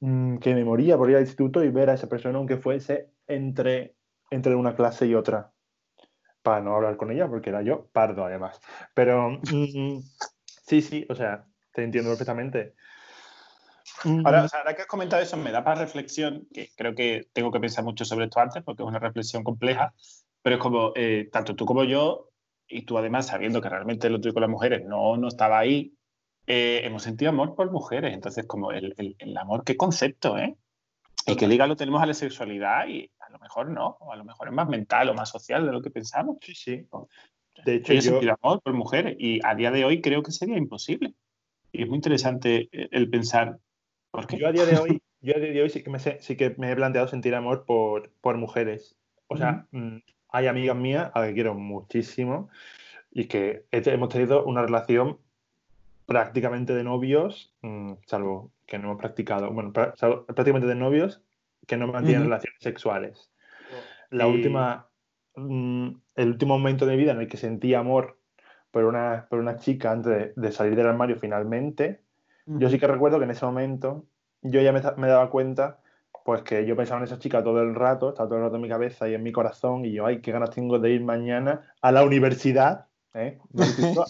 [0.00, 3.10] mm, que me moría por ir al instituto y ver a esa persona, aunque fuese
[3.26, 3.94] entre,
[4.30, 5.52] entre una clase y otra.
[6.42, 8.60] Para no hablar con ella, porque era yo pardo además.
[8.94, 10.00] Pero mm,
[10.44, 12.74] sí, sí, o sea, te entiendo perfectamente.
[14.24, 17.28] Ahora, o sea, ahora que has comentado eso, me da para reflexión, que creo que
[17.32, 19.94] tengo que pensar mucho sobre esto antes, porque es una reflexión compleja,
[20.42, 22.30] pero es como, eh, tanto tú como yo,
[22.68, 25.94] y tú además sabiendo que realmente lo tuyo con las mujeres no, no estaba ahí,
[26.46, 28.14] eh, hemos sentido amor por mujeres.
[28.14, 30.56] Entonces, como el, el, amor, qué concepto, ¿eh?
[31.26, 34.16] Y que liga lo tenemos a la sexualidad y a lo mejor no, o a
[34.16, 36.38] lo mejor es más mental o más social de lo que pensamos.
[36.40, 36.86] Sí, sí.
[37.66, 40.32] De hecho, yo he sentido amor por mujeres y a día de hoy creo que
[40.32, 41.12] sería imposible.
[41.70, 43.58] Y es muy interesante eh, el pensar.
[44.10, 44.38] ¿Por qué?
[44.38, 46.54] Yo a día de hoy, yo a día de hoy sí que me, sí que
[46.58, 48.96] me he planteado sentir amor por, por mujeres.
[49.28, 49.66] O sea,
[50.30, 52.48] hay amigas mías a las que quiero muchísimo
[53.10, 55.18] y que hemos tenido una relación
[56.06, 61.22] prácticamente de novios, mm, salvo que no hemos practicado, bueno, prácticamente de novios
[61.66, 63.30] que no mantienen relaciones sexuales.
[64.10, 64.88] La última,
[65.36, 68.18] mm, el último momento de mi vida en el que sentí amor
[68.70, 72.02] por una, por una chica antes de, salir del armario finalmente,
[72.48, 74.06] yo sí que recuerdo que en ese momento
[74.42, 75.80] yo ya me, me, daba cuenta
[76.24, 78.62] pues que yo pensaba en esa chica todo el rato, estaba todo el rato en
[78.62, 81.72] mi cabeza y en mi corazón y yo, ay, qué ganas tengo de ir mañana
[81.80, 83.38] a la universidad, ¿eh?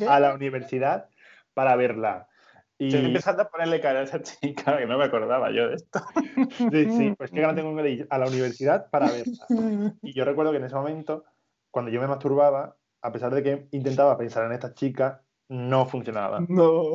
[0.08, 1.08] a la universidad
[1.54, 2.28] para verla.
[2.76, 2.86] Y...
[2.86, 6.00] Estoy empezando a ponerle cara a esa chica, que no me acordaba yo de esto.
[6.72, 9.94] Sí, sí, pues qué ganas tengo de ir a la universidad para verla.
[10.02, 11.24] Y yo recuerdo que en ese momento,
[11.70, 16.40] cuando yo me masturbaba, a pesar de que intentaba pensar en esta chica, no funcionaba.
[16.48, 16.92] No.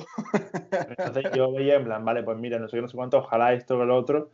[0.87, 3.53] Entonces yo veía en plan, vale, pues mira, no sé qué, no sé cuánto, ojalá
[3.53, 4.31] esto o lo otro.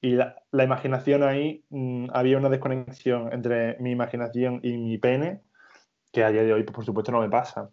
[0.00, 5.42] Y la, imaginación ahí, mm, había una desconexión entre mi imaginación y mi pene,
[6.12, 7.70] que a día de hoy, pues, por supuesto, no me pasa.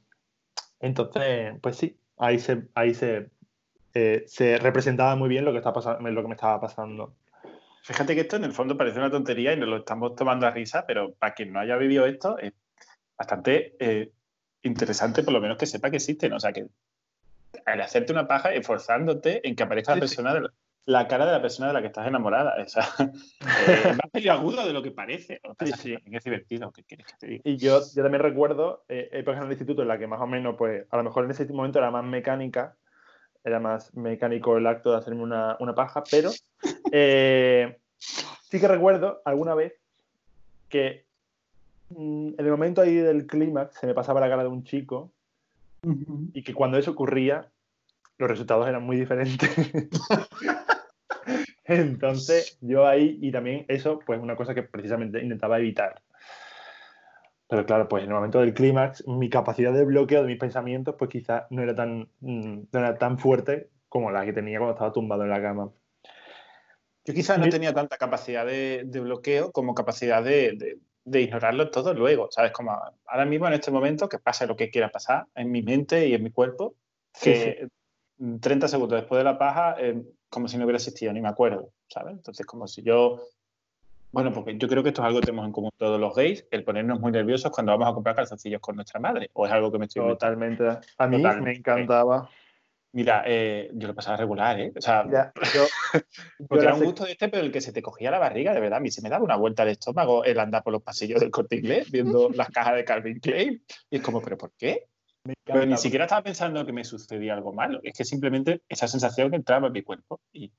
[0.80, 3.30] Entonces, pues sí, ahí se, ahí se,
[3.94, 7.16] eh, se representaba muy bien lo que, está pasando, lo que me estaba pasando.
[7.84, 10.52] Fíjate que esto en el fondo parece una tontería y nos lo estamos tomando a
[10.52, 12.52] risa, pero para quien no haya vivido esto, es
[13.16, 14.12] bastante eh,
[14.68, 16.34] interesante por lo menos que sepa que existen.
[16.34, 16.68] O sea, que
[17.66, 20.50] al hacerte una paja, esforzándote en que aparezca la persona de
[20.86, 22.56] la, cara de la persona de la que estás enamorada.
[22.62, 22.84] O sea,
[23.68, 25.42] eh, es más agudo de lo que parece.
[25.60, 25.98] Sí, sí.
[26.12, 27.42] Es divertido, ¿qué quieres que te diga?
[27.46, 30.28] Y yo, yo también recuerdo eh, épocas en el instituto en la que más o
[30.28, 32.76] menos, pues, a lo mejor en ese momento era más mecánica,
[33.44, 36.32] era más mecánico el acto de hacerme una, una paja, pero
[36.92, 39.74] eh, sí que recuerdo alguna vez
[40.70, 41.06] que
[41.98, 45.12] en el momento ahí del clímax se me pasaba la cara de un chico
[46.34, 47.50] y que cuando eso ocurría
[48.18, 49.50] los resultados eran muy diferentes.
[51.66, 56.02] Entonces yo ahí, y también eso, pues una cosa que precisamente intentaba evitar.
[57.48, 60.96] Pero claro, pues en el momento del clímax, mi capacidad de bloqueo de mis pensamientos,
[60.98, 64.74] pues quizás no era tan, mm, no era tan fuerte como la que tenía cuando
[64.74, 65.72] estaba tumbado en la cama.
[67.06, 72.52] Yo quizás no tenía tanta capacidad de, bloqueo como capacidad de, ignorarlo todo luego, ¿sabes?
[72.52, 72.72] Como
[73.06, 76.14] ahora mismo en este momento, que pase lo que quiera pasar en mi mente y
[76.14, 76.76] en mi cuerpo,
[77.22, 77.68] que
[78.40, 81.70] 30 segundos después de la paja, eh, como si no hubiera existido, ni me acuerdo,
[81.88, 82.14] ¿sabes?
[82.14, 83.22] Entonces, como si yo
[84.16, 86.48] bueno, porque yo creo que esto es algo que tenemos en común todos los gays,
[86.50, 89.30] el ponernos muy nerviosos cuando vamos a comprar calzoncillos con nuestra madre.
[89.34, 90.64] ¿O es algo que me estoy Totalmente.
[90.98, 92.30] A mí me encantaba.
[92.96, 94.72] Mira, eh, yo lo pasaba regular, ¿eh?
[94.74, 95.04] O sea,
[95.54, 95.66] yo,
[96.48, 98.62] porque era un gusto de este, pero el que se te cogía la barriga, de
[98.62, 101.20] verdad, a mí se me daba una vuelta de estómago el andar por los pasillos
[101.20, 103.62] del corte inglés viendo las cajas de Calvin Klein.
[103.90, 104.88] Y es como, ¿pero por qué?
[105.44, 107.82] Pero ni siquiera estaba pensando que me sucedía algo malo.
[107.84, 110.22] Es que simplemente esa sensación que entraba en mi cuerpo.
[110.32, 110.54] Y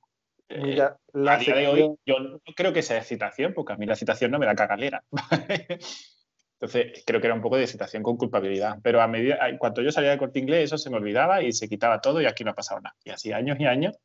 [0.49, 3.87] Mira, la a día de hoy yo no creo que sea excitación, porque a mí
[3.87, 5.03] la excitación no me da cagalera.
[6.59, 8.79] Entonces, creo que era un poco de excitación con culpabilidad.
[8.81, 11.69] Pero a medida, cuando yo salía de corte inglés, eso se me olvidaba y se
[11.69, 12.95] quitaba todo y aquí no ha pasado nada.
[13.03, 13.97] Y así años y años.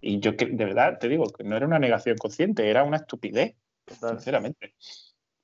[0.00, 3.54] Y yo, de verdad, te digo, que no era una negación consciente, era una estupidez,
[3.86, 4.74] sinceramente.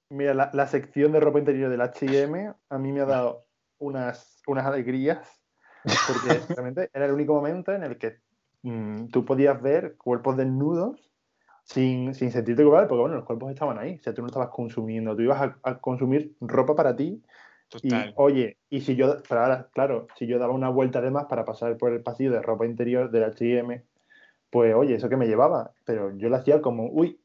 [0.08, 3.46] Mira, la, sección de ropa interior del HM a mí me ha dado
[3.78, 5.28] unas, unas alegrías,
[5.82, 8.20] porque realmente era el único momento en el que
[8.66, 11.05] Mm, tú podías ver cuerpos desnudos
[11.66, 14.50] sin, sin sentirte culpable, porque bueno, los cuerpos estaban ahí, o sea, tú no estabas
[14.50, 17.20] consumiendo, tú ibas a, consumir ropa para ti.
[17.82, 19.16] Y, oye, y si yo,
[19.72, 22.64] claro, si yo daba una vuelta de más para pasar por el pasillo de ropa
[22.64, 23.82] interior del HM,
[24.48, 27.18] pues oye, eso que me llevaba, pero yo lo hacía como, uy,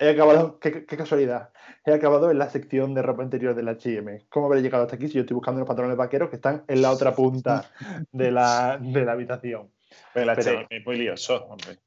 [0.00, 1.50] he acabado, qué, casualidad,
[1.84, 4.26] he acabado en la sección de ropa interior del HM.
[4.28, 6.82] ¿Cómo habré llegado hasta aquí si yo estoy buscando los pantalones vaqueros que están en
[6.82, 7.70] la otra punta
[8.10, 9.70] de la, de la habitación?
[10.12, 11.78] El HM es muy lioso, hombre.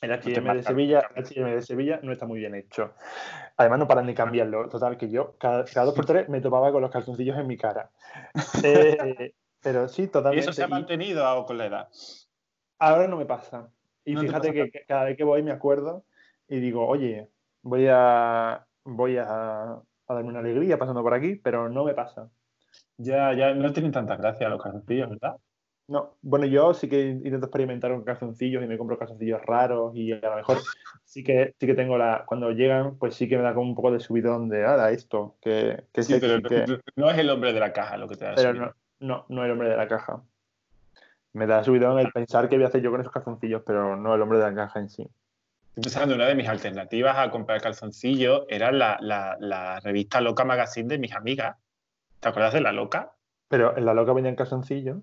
[0.00, 2.94] El HM, de Sevilla, de Sevilla no está muy bien hecho.
[3.56, 4.68] Además, no paran ni cambiarlo.
[4.68, 7.90] Total, que yo cada, dos por tres me topaba con los calzoncillos en mi cara.
[8.64, 10.46] Eh, pero sí, totalmente.
[10.46, 11.88] ¿Y eso se ha mantenido a, con la edad?
[12.78, 13.70] Ahora no me pasa.
[14.04, 16.04] Y fíjate que cada vez que voy me acuerdo
[16.48, 17.28] y digo, oye,
[17.62, 22.30] voy a, voy a, darme una alegría pasando por aquí, pero no me pasa.
[22.96, 25.36] Ya, ya no tienen tanta gracia los calzoncillos, ¿verdad?
[25.90, 30.12] No, bueno, yo sí que intento experimentar con calzoncillos y me compro calzoncillos raros y
[30.12, 30.58] a lo mejor
[31.04, 32.22] sí que sí que tengo la.
[32.26, 35.34] Cuando llegan, pues sí que me da como un poco de subidón de ah, esto.
[35.42, 36.38] Que, sí, pero
[36.94, 38.36] no es el hombre de la caja lo que te da.
[38.36, 40.22] Pero no, no, no el hombre de la caja.
[41.32, 44.14] Me da subidón el pensar qué voy a hacer yo con esos calzoncillos, pero no
[44.14, 45.02] el hombre de la caja en sí.
[45.70, 50.44] Estoy pensando, una de mis alternativas a comprar calzoncillos era la, la, la revista Loca
[50.44, 51.56] Magazine de mis amigas.
[52.20, 53.16] ¿Te acuerdas de La Loca?
[53.48, 54.98] Pero en La Loca venían calzoncillos.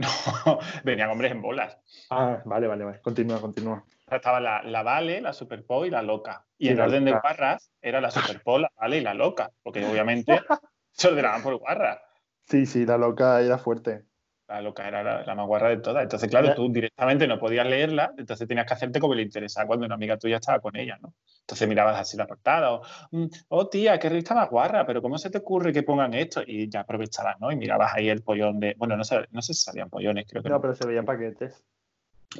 [0.46, 1.78] No, venían hombres en bolas.
[2.10, 3.00] Ah, vale, vale, vale.
[3.00, 3.84] Continúa, continúa.
[4.10, 6.46] Estaba la, la Vale, la Superpole y la Loca.
[6.58, 9.50] Y en orden de barras era la Superpole, la Vale y la Loca.
[9.62, 10.40] Porque obviamente
[10.92, 12.00] se ordenaban por barras.
[12.42, 14.04] Sí, sí, la Loca era fuerte.
[14.50, 16.02] La loca era la, más guarra de todas.
[16.02, 19.86] Entonces, claro, tú directamente no podías leerla, entonces tenías que hacerte como le interesaba cuando
[19.86, 21.14] una amiga tuya estaba con ella, ¿no?
[21.40, 22.82] Entonces mirabas así la portada, o,
[23.12, 26.42] mm, oh tía, qué revista más guarra, pero ¿cómo se te ocurre que pongan esto?
[26.44, 27.52] Y ya aprovechabas, ¿no?
[27.52, 28.74] Y mirabas ahí el pollón de.
[28.76, 30.48] Bueno, no sé, no sé si salían pollones, creo que.
[30.48, 31.62] No, pero se veían paquetes.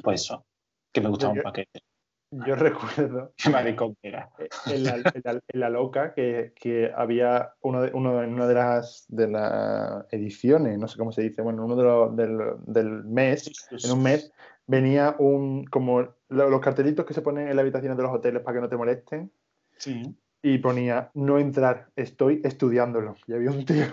[0.03, 0.45] Pues eso,
[0.91, 1.81] que me gustaba un paquete.
[2.31, 3.33] Yo recuerdo.
[3.37, 4.29] Qué maricón era.
[4.65, 10.79] En la, loca que, había uno, de, uno en una de las, de las ediciones,
[10.79, 14.31] no sé cómo se dice, bueno, uno de los, del, mes, en un mes,
[14.65, 18.55] venía un como los cartelitos que se ponen en la habitación de los hoteles para
[18.55, 19.31] que no te molesten.
[19.77, 20.15] Sí.
[20.41, 23.15] Y ponía no entrar, estoy estudiándolo.
[23.27, 23.85] Y había un tío.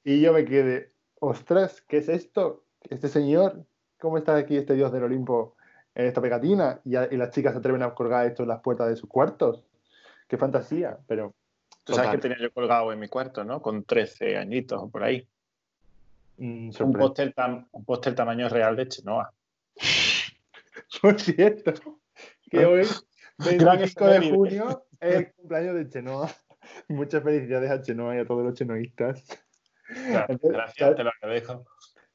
[0.03, 2.63] y yo me quedé, ostras, ¿qué es esto?
[2.89, 3.65] Este señor,
[3.99, 5.55] ¿cómo está aquí este dios del Olimpo?
[5.93, 9.09] Esta pegatina y, las chicas se atreven a colgar esto en las puertas de sus
[9.09, 9.63] cuartos.
[10.27, 11.33] Qué fantasía, pero...
[11.83, 13.59] Tú sabes que tenía yo colgado en mi cuarto, ¿no?
[13.59, 15.27] Con 13 añitos o por ahí.
[16.37, 17.33] Mm, un póster
[18.09, 19.33] un tamaño real de Chenoa.
[21.01, 21.73] Por cierto,
[22.49, 22.87] que hoy,
[23.37, 26.31] 25 de junio, es el cumpleaños de Chenoa.
[26.87, 29.23] Muchas felicidades a Chenoa y a todos los chenoístas.
[29.87, 31.65] gracias, te lo agradezco.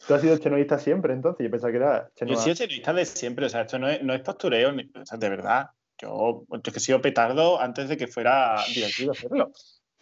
[0.07, 1.45] Tú has sido chenoísta siempre, entonces.
[1.45, 2.35] Yo pensaba que era chenoa.
[2.35, 3.47] Yo he sido chenoísta de siempre.
[3.47, 5.71] O sea, esto no es, no es postureo, o sea, de verdad.
[5.99, 9.51] Yo, yo he sido petardo antes de que fuera divertido hacerlo.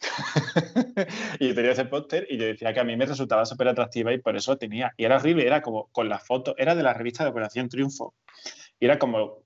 [1.38, 4.12] y yo tenía ese póster y yo decía que a mí me resultaba súper atractiva
[4.12, 4.92] y por eso lo tenía.
[4.96, 8.14] Y era horrible, era como con la foto, era de la revista de Operación Triunfo.
[8.78, 9.43] Y era como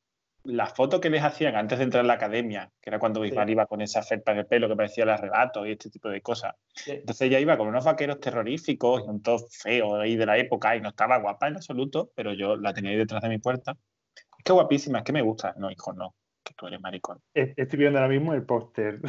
[0.48, 3.50] la foto que les hacían antes de entrar a la academia, que era cuando Bisbal
[3.50, 6.22] iba con esa felpa en el pelo que parecía el arrebato y este tipo de
[6.22, 6.54] cosas.
[6.86, 10.74] Entonces ella iba con unos vaqueros terroríficos y un todo feo ahí de la época
[10.74, 13.76] y no estaba guapa en absoluto, pero yo la tenía ahí detrás de mi puerta.
[14.14, 15.54] Es que guapísima, es que me gusta.
[15.58, 17.20] No, hijo, no, que tú eres maricón.
[17.34, 19.00] Estoy viendo ahora mismo el póster.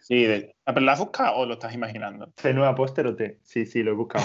[0.00, 0.54] Sí, de...
[0.64, 2.32] ¿pero la has buscado o lo estás imaginando?
[2.36, 3.40] ¿Se nueva póster o te?
[3.42, 4.24] Sí, sí, lo he buscado.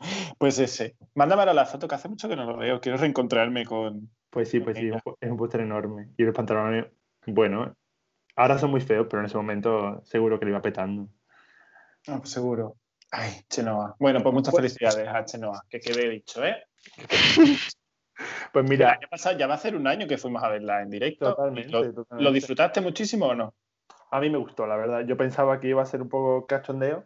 [0.38, 0.96] pues ese.
[1.14, 2.80] Mándame ahora la foto que hace mucho que no lo veo.
[2.80, 4.88] Quiero reencontrarme con, pues sí, pues sí,
[5.20, 6.08] es un póster enorme.
[6.16, 6.86] Y los pantalones,
[7.26, 7.76] bueno,
[8.34, 11.10] ahora son muy feos, pero en ese momento seguro que le iba petando.
[12.08, 12.76] Ah, pues seguro.
[13.10, 13.94] Ay, Chenoa.
[14.00, 16.56] Bueno, pues muchas pues felicidades a Chenoa, que quede dicho, ¿eh?
[18.54, 18.98] pues mira.
[19.38, 21.34] ya va a ser un año que fuimos a verla en directo.
[21.34, 23.54] Totalmente lo, disfrutaste muchísimo o no?
[24.10, 25.04] A mí me gustó, la verdad.
[25.06, 27.04] Yo pensaba que iba a ser un poco cachondeo,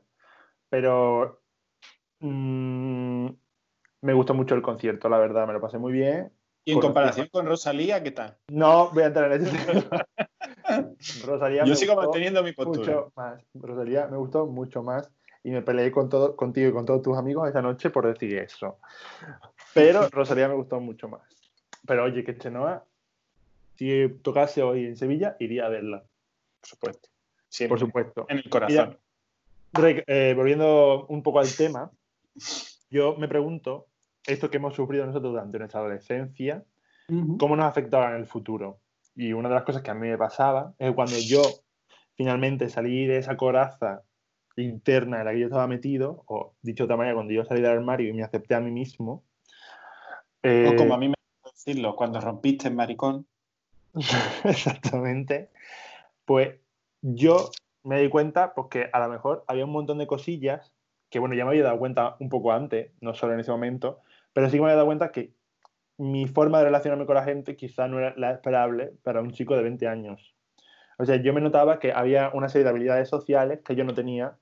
[0.69, 1.43] pero
[2.21, 3.31] mm,
[4.03, 5.49] me gustó mucho el concierto, la verdad.
[5.49, 6.36] Me lo pasé muy bien.
[6.67, 8.37] ¿Y en comparación con Rosalía, qué tal?
[8.49, 9.57] No, voy a entrar en ese
[11.25, 12.93] Rosalía Yo sigo manteniendo mi postura.
[12.93, 13.41] Mucho más.
[13.55, 15.09] Rosalía me gustó mucho más
[15.45, 18.37] y me peleé con todo, contigo y con todos tus amigos esa noche por decir
[18.39, 18.81] eso.
[19.75, 21.23] Pero Rosalía me gustó mucho más.
[21.87, 22.85] Pero oye, que Chenoa,
[23.77, 26.03] si tocase hoy en Sevilla, iría a verla.
[26.61, 27.09] Por supuesto.
[27.69, 28.27] Por supuesto.
[28.29, 28.99] En el corazón.
[29.79, 31.93] Eh, volviendo un poco al tema,
[32.91, 33.87] yo me pregunto
[34.27, 36.65] esto que hemos sufrido nosotros durante nuestra adolescencia,
[37.39, 38.79] cómo nos afectaba en el futuro.
[39.15, 41.43] Y una de las cosas que a mí me pasaba es cuando yo
[42.17, 44.03] finalmente salí de esa coraza
[44.57, 47.61] interna en la que yo estaba metido, o dicho de otra manera, cuando yo salí
[47.61, 49.23] del armario y me acepté a mí mismo.
[50.43, 53.27] o como a mí me gusta decirlo, cuando rompiste el maricón.
[54.45, 55.51] Exactamente.
[56.25, 56.57] Pues
[57.03, 57.51] yo
[57.85, 60.73] me di cuenta porque pues, a lo mejor había un montón de cosillas
[61.09, 64.01] que, bueno, ya me había dado cuenta un poco antes, no solo en ese momento,
[64.37, 65.33] pero sí que me he dado cuenta que
[65.97, 69.57] mi forma de relacionarme con la gente quizá no era la esperable para un chico
[69.57, 70.37] de 20 años.
[70.99, 73.95] O sea, yo me notaba que había una serie de habilidades sociales que yo no
[73.95, 74.37] tenía,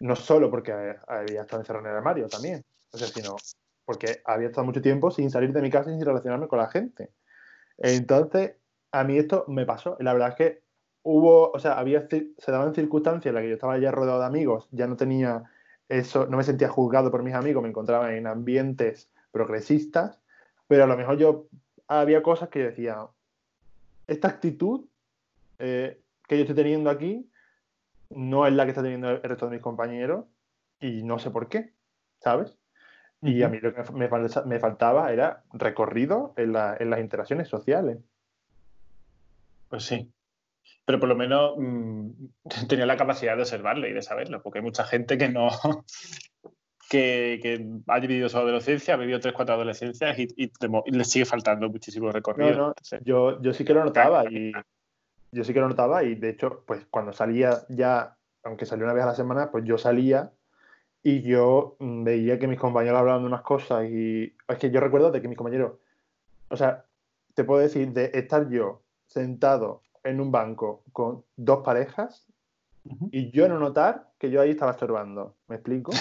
[0.00, 0.72] no solo porque
[1.06, 3.36] había estado encerrado en el armario también, o sea, sino
[3.84, 6.66] porque había estado mucho tiempo sin salir de mi casa y sin relacionarme con la
[6.66, 7.12] gente.
[7.78, 8.56] Entonces,
[8.90, 9.96] a mí esto me pasó.
[10.00, 10.62] La verdad es que
[11.04, 14.26] hubo, o sea, había, se daban circunstancias en las que yo estaba ya rodeado de
[14.26, 15.44] amigos, ya no tenía
[15.88, 20.20] eso, no me sentía juzgado por mis amigos, me encontraba en ambientes progresistas,
[20.66, 21.46] pero a lo mejor yo
[21.88, 23.06] había cosas que yo decía,
[24.06, 24.86] esta actitud
[25.58, 27.28] eh, que yo estoy teniendo aquí
[28.10, 30.26] no es la que está teniendo el resto de mis compañeros
[30.80, 31.72] y no sé por qué,
[32.20, 32.56] ¿sabes?
[33.22, 37.98] Y a mí lo que me, faltaba era recorrido en, en las interacciones sociales.
[39.70, 40.12] Pues sí,
[40.84, 42.10] pero por lo menos mm,
[42.68, 45.48] tenía la capacidad de observarlo y de saberlo, porque hay mucha gente que no,
[46.90, 50.52] que, ha vivido su adolescencia, ha vivido tres, cuatro adolescencias y,
[50.86, 52.74] le sigue faltando muchísimo recorrido.
[53.02, 54.52] yo, yo sí que lo notaba y
[55.32, 58.94] yo sí que lo notaba y de hecho, pues cuando salía ya, aunque salía una
[58.94, 60.30] vez a la semana, pues yo salía
[61.02, 64.80] y yo mm, veía que mis compañeros hablaban de unas cosas y es que yo
[64.80, 65.72] recuerdo de que mis compañeros,
[66.48, 66.84] o sea,
[67.34, 72.26] te puedo decir, de estar yo sentado en un banco con dos parejas
[73.10, 75.36] y yo no notar que yo ahí estaba estorbando.
[75.48, 75.92] ¿Me explico?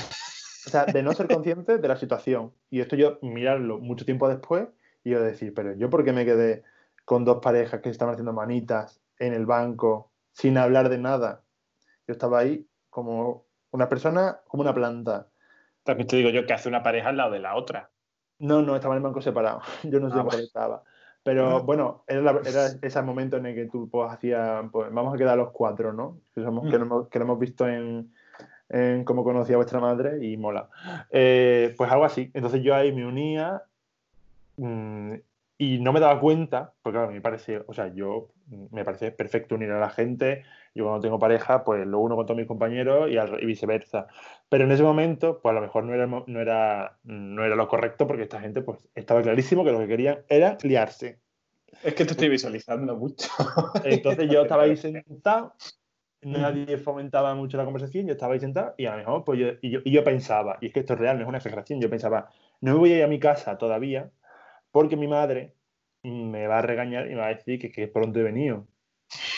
[0.65, 2.53] o sea, de no ser consciente de la situación.
[2.69, 4.67] Y esto yo mirarlo mucho tiempo después
[5.03, 6.63] y yo decir, pero yo por qué me quedé
[7.05, 11.43] con dos parejas que estaban haciendo manitas en el banco sin hablar de nada.
[12.07, 15.27] Yo estaba ahí como una persona, como una planta.
[15.83, 17.89] También te digo yo que hace una pareja al lado de la otra.
[18.39, 19.61] No, no, estaba en el banco separado.
[19.83, 20.83] Yo no sé ah, estaba.
[21.23, 22.33] Pero bueno, era,
[22.81, 26.19] ese momento en el que tú pues, hacías, pues vamos a quedar los cuatro, ¿no?
[26.35, 28.11] Que, somos, que, lo hemos, visto en,
[28.69, 30.69] en cómo conocía a vuestra madre y mola.
[31.09, 32.29] Eh, pues algo así.
[32.33, 33.63] Entonces yo ahí me unía
[34.57, 35.13] mm,
[35.57, 38.29] y no me daba cuenta, porque a mí me parece, o sea, yo
[38.71, 40.43] me parece perfecto unir a la gente.
[40.75, 44.07] Yo cuando tengo pareja, pues lo uno con todos mis compañeros y, viceversa.
[44.53, 47.67] Pero en ese momento, pues a lo mejor no era, no, era, no era lo
[47.67, 51.17] correcto porque esta gente, pues estaba clarísimo que lo que querían era liarse.
[51.83, 53.31] Es que te estoy visualizando mucho.
[53.83, 55.55] Entonces yo estaba ahí sentado,
[56.21, 59.47] nadie fomentaba mucho la conversación, yo estaba ahí sentado y a lo mejor, pues yo,
[59.59, 61.81] y yo, y yo pensaba, y es que esto es real, no es una exageración,
[61.81, 62.29] yo pensaba,
[62.61, 64.11] no me voy a ir a mi casa todavía
[64.69, 65.55] porque mi madre
[66.03, 68.67] me va a regañar y me va a decir que, que pronto he venido.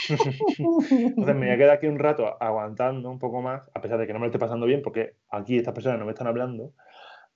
[0.90, 4.08] Entonces me voy a quedar aquí un rato aguantando un poco más, a pesar de
[4.08, 6.74] que no me lo esté pasando bien, porque aquí estas personas no me están hablando,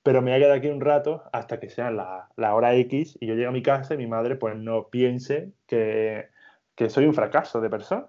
[0.04, 3.18] pero me voy a quedar aquí un rato hasta que sea la, la hora X
[3.20, 6.30] y yo llego a mi casa y mi madre pues no piense que,
[6.76, 8.08] que soy un fracaso de persona.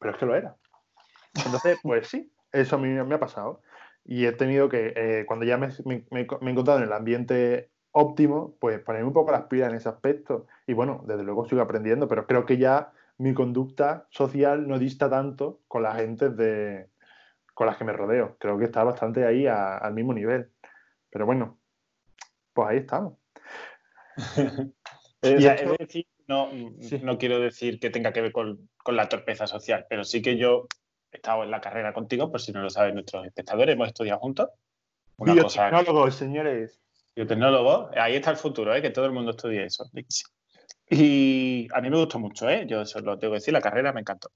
[0.00, 0.56] Pero es que lo era.
[1.34, 3.62] Entonces, pues sí, eso a mí me ha pasado.
[4.04, 7.70] Y he tenido que, eh, cuando ya me, me, me, he encontrado en el ambiente
[7.92, 10.46] óptimo, pues ponerme un poco las pilas en ese aspecto.
[10.66, 15.10] Y bueno, desde luego sigo aprendiendo, pero creo que ya mi conducta social no dista
[15.10, 16.88] tanto con la gente de,
[17.54, 18.36] con las que me rodeo.
[18.38, 20.50] Creo que está bastante ahí al mismo nivel.
[21.10, 21.58] Pero bueno,
[22.52, 23.14] pues ahí estamos.
[26.28, 26.50] no,
[27.02, 30.66] no quiero decir que tenga que ver con, la torpeza social, pero sí que yo
[31.12, 34.20] he estado en la carrera contigo, por si no lo saben nuestros espectadores, hemos estudiado
[34.20, 34.48] juntos.
[35.18, 36.10] Una cosa...
[36.10, 36.80] señores
[37.26, 38.82] tecnólogo, ahí está el futuro, ¿eh?
[38.82, 39.90] que todo el mundo estudie eso.
[40.90, 42.64] Y a mí me gustó mucho, ¿eh?
[42.66, 44.30] yo eso lo tengo que decir, la carrera me encantó.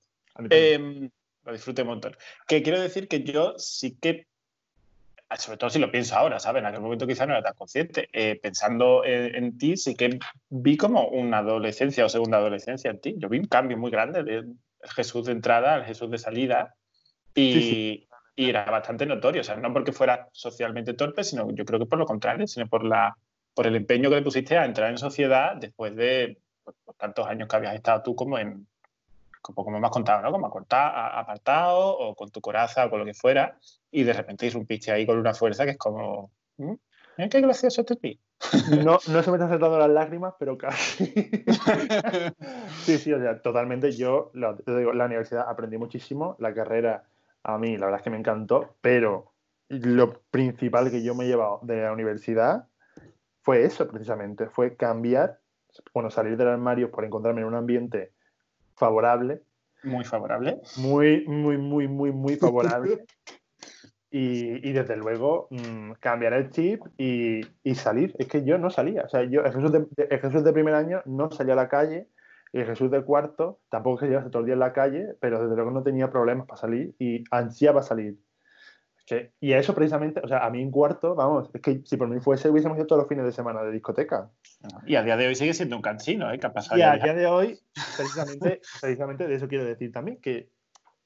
[0.50, 1.08] Eh,
[1.44, 2.16] lo disfruté un montón.
[2.46, 4.26] Que quiero decir que yo sí que,
[5.38, 6.60] sobre todo si lo pienso ahora, ¿sabes?
[6.60, 8.08] En aquel momento quizás no era tan consciente.
[8.12, 10.18] Eh, pensando en, ti, sí que
[10.50, 13.14] vi como una adolescencia o segunda adolescencia en ti.
[13.16, 16.74] Yo vi un cambio muy grande del Jesús de entrada al Jesús de salida.
[17.34, 19.40] Y, y era bastante notorio.
[19.40, 22.68] O sea, no porque fuera socialmente torpe, sino yo creo que por lo contrario, sino
[22.68, 23.16] por, la,
[23.54, 27.48] por el empeño que le pusiste a entrar en sociedad después de pues, tantos años
[27.48, 28.66] que habías estado tú como en,
[29.40, 30.30] como, como me has contado, ¿no?
[30.30, 33.58] Como apartado o con tu coraza o con lo que fuera,
[33.90, 36.74] y de repente irrumpiste ahí con una fuerza que es como, ¿Mm?
[37.30, 38.18] qué gracioso este
[38.84, 41.06] No, no se me están saltando las lágrimas, pero casi.
[42.84, 43.92] sí, sí, o sea, totalmente.
[43.92, 44.32] Yo,
[44.64, 47.04] te digo, la universidad aprendí muchísimo, la carrera
[47.44, 49.32] a mí la verdad es que me encantó, pero
[49.68, 52.66] lo principal que yo me he llevado de la universidad
[53.42, 55.38] fue eso precisamente, fue cambiar,
[55.92, 58.12] bueno, salir del armario por encontrarme en un ambiente
[58.76, 59.42] favorable.
[59.82, 60.60] Muy favorable.
[60.76, 63.04] Muy, muy, muy, muy, muy favorable.
[64.10, 68.14] y, y, desde luego mm, cambiar el chip y, y, salir.
[68.18, 69.02] Es que yo no salía.
[69.02, 71.68] O sea, yo, el Jesús de, el Jesús de primer año no salía a la
[71.68, 72.08] calle
[72.52, 75.42] y Jesús de cuarto tampoco que se llevase todo el día en la calle, pero
[75.42, 78.18] desde luego no tenía problemas para salir y ansiaba salir.
[79.40, 82.08] Y a eso precisamente, o sea, a mí en cuarto, vamos, es que si por
[82.08, 84.30] mí fuese, hubiésemos ido todos los fines de semana de discoteca.
[84.86, 86.38] Y a día de hoy sigue siendo un cansino, ¿eh?
[86.76, 87.58] y a día de hoy,
[87.96, 90.48] precisamente, precisamente de eso quiero decir también, que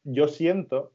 [0.04, 0.92] yo siento,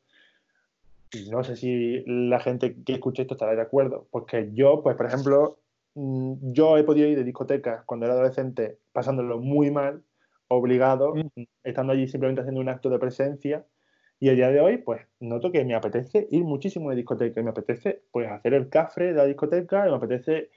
[1.12, 4.96] y no sé si la gente que escuche esto estará de acuerdo, porque yo, pues
[4.96, 5.60] por ejemplo,
[5.96, 10.04] mm, yo he podido ir de discotecas cuando era adolescente pasándolo muy mal
[10.48, 11.44] obligado, mm.
[11.64, 13.66] estando allí simplemente haciendo un acto de presencia.
[14.22, 17.44] Y el día de hoy, pues noto que me apetece ir muchísimo de discoteca y
[17.44, 20.52] me apetece pues hacer el cafre de la discoteca me apetece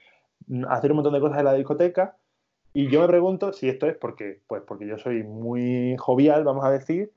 [0.45, 2.15] mm, hacer un montón de cosas en la discoteca.
[2.73, 6.63] Y yo me pregunto si esto es porque, pues porque yo soy muy jovial, vamos
[6.63, 7.11] a decir,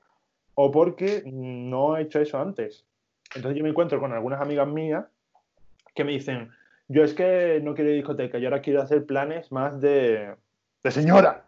[0.55, 2.83] o porque no he hecho eso antes.
[3.35, 5.05] Entonces yo me encuentro con algunas amigas mías
[5.93, 6.49] que me dicen,
[6.87, 10.33] yo es que no quiero ir a discoteca, yo ahora quiero hacer planes más de,
[10.81, 11.45] de señora.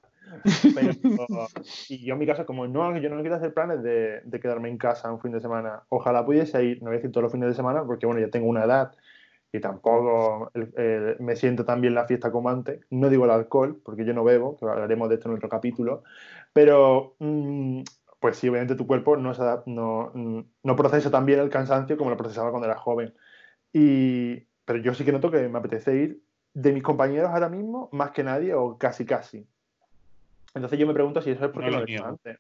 [1.89, 4.69] Y yo en mi casa, como no, yo no quiero hacer planes de, de, quedarme
[4.69, 5.84] en casa un fin de semana.
[5.89, 8.29] Ojalá pudiese ir, no voy a decir todos los fines de semana, porque bueno, ya
[8.29, 8.91] tengo una edad
[9.53, 10.51] y tampoco
[11.19, 12.79] me siento tan bien la fiesta como antes.
[12.89, 16.03] No digo el alcohol, porque yo no bebo, que hablaremos de esto en otro capítulo,
[16.53, 17.82] pero mm,
[18.19, 19.34] pues sí, obviamente tu cuerpo no,
[19.65, 23.13] no, no procesa tan bien el cansancio como lo procesaba cuando era joven.
[23.73, 26.23] Y, pero yo sí que noto que me apetece ir
[26.53, 29.47] de mis compañeros ahora mismo más que nadie o casi casi.
[30.54, 32.38] Entonces yo me pregunto si eso es porque no lo, he antes.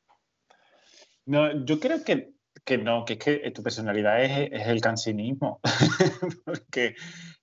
[1.25, 2.33] No, yo creo que,
[2.65, 5.59] que no, que es que tu personalidad es, el cansinismo.
[6.45, 6.95] Porque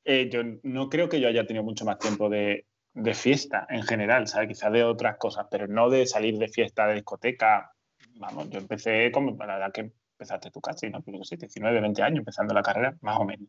[0.04, 2.66] eh, yo no creo que yo haya tenido mucho más tiempo de,
[3.14, 4.48] fiesta en general, ¿sabes?
[4.48, 7.72] Quizás de otras cosas, pero no de salir de fiesta, de discoteca.
[8.16, 11.00] Vamos, yo empecé para la edad que empezaste tú casi, ¿no?
[11.02, 13.48] Pero sí, 19, 20 años empezando la carrera, más o menos.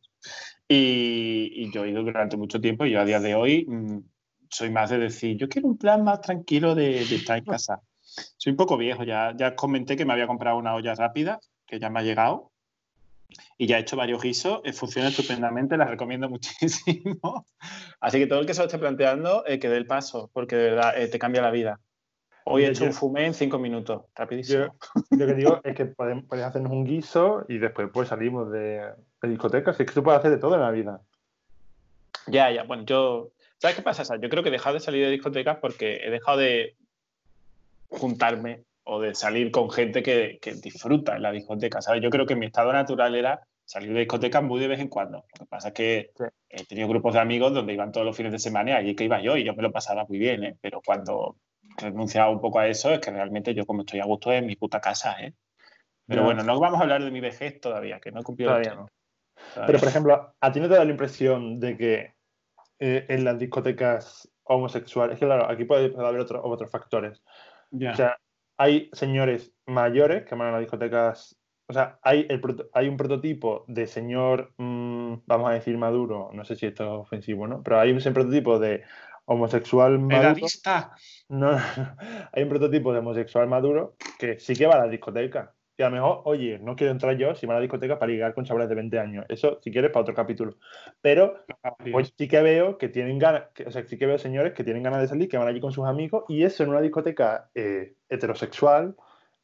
[0.67, 3.99] Y, yo he ido durante mucho tiempo y yo a día de hoy mm,
[4.49, 7.81] soy más de decir, yo quiero un plan más tranquilo de, de estar en casa.
[8.37, 11.79] Soy un poco viejo, ya, ya comenté que me había comprado una olla rápida, que
[11.79, 12.51] ya me ha llegado,
[13.57, 17.45] y ya he hecho varios guisos, eh, funciona estupendamente, las recomiendo muchísimo.
[17.99, 20.55] Así que todo el que se lo esté planteando, eh, que dé el paso, porque
[20.55, 21.79] de verdad eh, te cambia la vida.
[22.45, 24.75] Hoy he hecho un fumé en cinco minutos, rapidísimo.
[25.11, 28.81] lo que digo es que puedes, hacernos un guiso y después pues salimos de,
[29.21, 29.79] de discotecas.
[29.79, 31.01] Es que tú puedes hacer de todo en la vida.
[32.25, 32.63] Ya, ya.
[32.63, 33.31] Bueno, yo.
[33.59, 34.03] ¿Sabes qué pasa?
[34.21, 36.75] Yo creo que he dejado de salir de discotecas porque he dejado de
[37.89, 42.01] juntarme o de salir con gente que, disfruta en la discoteca, ¿sabes?
[42.01, 45.25] Yo creo que mi estado natural era salir de discoteca muy de vez en cuando.
[45.37, 46.11] Lo que pasa es que
[46.49, 49.03] he tenido grupos de amigos donde iban todos los fines de semana y allí que
[49.03, 50.57] iba yo y yo me lo pasaba muy bien, ¿eh?
[50.61, 51.35] Pero cuando
[51.77, 54.45] he renunciado un poco a eso es que realmente yo como estoy a gusto en
[54.45, 55.33] mi puta casa, ¿eh?
[56.07, 58.73] Pero bueno, no vamos a hablar de mi vejez todavía, que no he cumplido todavía
[58.73, 58.87] no.
[59.67, 62.13] Pero, por ejemplo, ¿a ti no te da la impresión de que
[62.79, 67.21] eh, en las discotecas homosexuales, es que claro, aquí puede haber otros factores.
[67.71, 68.17] O sea,
[68.57, 71.37] hay señores mayores que van a las discotecas.
[71.67, 72.41] O sea, hay, el,
[72.73, 76.89] hay un prototipo de señor, mm, vamos a decir maduro, no sé si esto es
[76.89, 77.61] ofensivo, ¿no?
[77.61, 78.83] Pero hay un prototipo de
[79.25, 80.47] homosexual maduro.
[81.29, 81.57] No, no,
[82.33, 85.53] hay un prototipo de homosexual maduro que sí que va a la discoteca.
[85.79, 88.11] Y a lo mejor, oye, no quiero entrar yo si van a la discoteca para
[88.11, 89.25] ligar con chavales de 20 años.
[89.29, 90.57] Eso, si quieres, para otro capítulo.
[90.99, 91.45] Pero
[91.93, 94.83] pues sí que veo que tienen ganas, o sea, sí que veo señores que tienen
[94.83, 97.93] ganas de salir, que van allí con sus amigos, y eso en una discoteca eh,
[98.09, 98.93] heterosexual,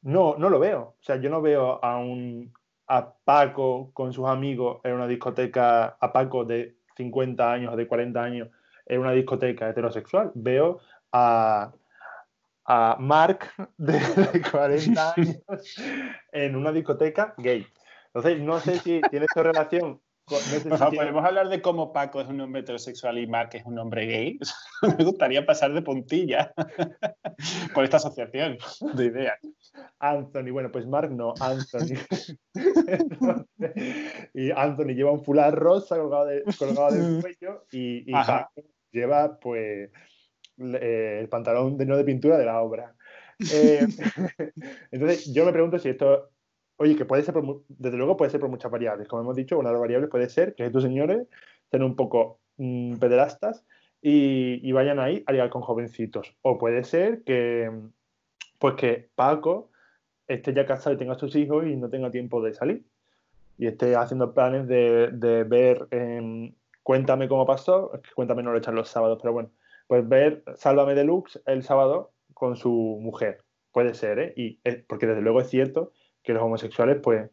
[0.02, 0.96] no, no lo veo.
[1.00, 2.52] O sea, yo no veo a un
[2.88, 7.88] a Paco con sus amigos en una discoteca, a Paco de 50 años o de
[7.88, 8.50] 40 años
[8.86, 10.34] en una discoteca heterosexual.
[10.36, 10.82] Veo
[11.14, 11.72] a
[12.66, 14.02] a Mark de,
[14.52, 15.38] 40 años
[16.32, 17.66] en una discoteca gay.
[18.08, 20.02] Entonces, no sé si tiene esta relación.
[20.28, 24.40] ¿Podemos hablar de cómo Paco es un hombre heterosexual y Mark es un hombre gay?
[24.98, 26.52] Me gustaría pasar de puntilla
[27.76, 28.58] por esta asociación
[28.96, 29.38] de ideas.
[30.00, 32.00] Anthony, bueno, pues Mark no, Anthony.
[34.34, 38.64] y Anthony lleva un fular rosa colgado, de, colgado del cuello y, y Paco
[38.96, 39.92] lleva, pues,
[40.58, 42.96] eh, el pantalón de no de pintura de la obra.
[43.54, 43.86] Eh,
[44.92, 46.30] entonces, yo me pregunto si esto,
[46.78, 47.36] oye, que puede ser,
[47.68, 49.08] desde luego puede ser por muchas variables.
[49.08, 51.28] Como hemos dicho, una de las variables puede ser que estos señores
[51.64, 53.66] estén un poco mm, pederastas
[54.02, 56.36] y, vayan ahí a ligar con jovencitos.
[56.42, 57.72] O puede ser que,
[58.60, 59.72] pues que Paco
[60.28, 62.86] esté ya casado y tenga sus hijos y no tenga tiempo de salir.
[63.58, 65.88] Y esté haciendo planes de, ver,
[66.84, 69.50] cuéntame cómo pasó, cuéntame no lo echan los sábados, pero bueno,
[69.88, 73.44] pues ver Sálvame Deluxe el sábado con su mujer.
[73.72, 74.34] Puede ser, ¿eh?
[74.36, 75.92] Y, porque desde luego es cierto
[76.24, 77.30] que los homosexuales, pues,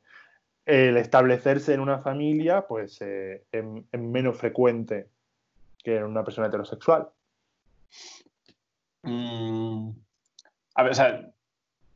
[0.67, 3.65] el establecerse en una familia, pues, eh, es,
[4.01, 5.09] menos frecuente
[5.83, 7.09] que en una persona heterosexual.
[9.03, 9.91] Mm,
[10.75, 11.33] a ver, o sea,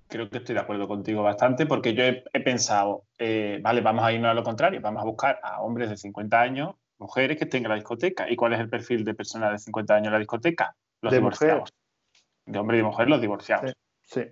[0.08, 4.12] creo que estoy de acuerdo contigo bastante porque yo he, pensado, eh, vale, vamos a
[4.12, 7.64] irnos a lo contrario, vamos a buscar a hombres de 50 años mujeres que estén
[7.64, 8.30] en la discoteca.
[8.30, 10.74] ¿Y cuál es el perfil de personas de 50 años en la discoteca?
[11.00, 11.72] Los divorciados.
[12.44, 13.72] De hombre y de mujer, los divorciados.
[14.02, 14.22] Sí.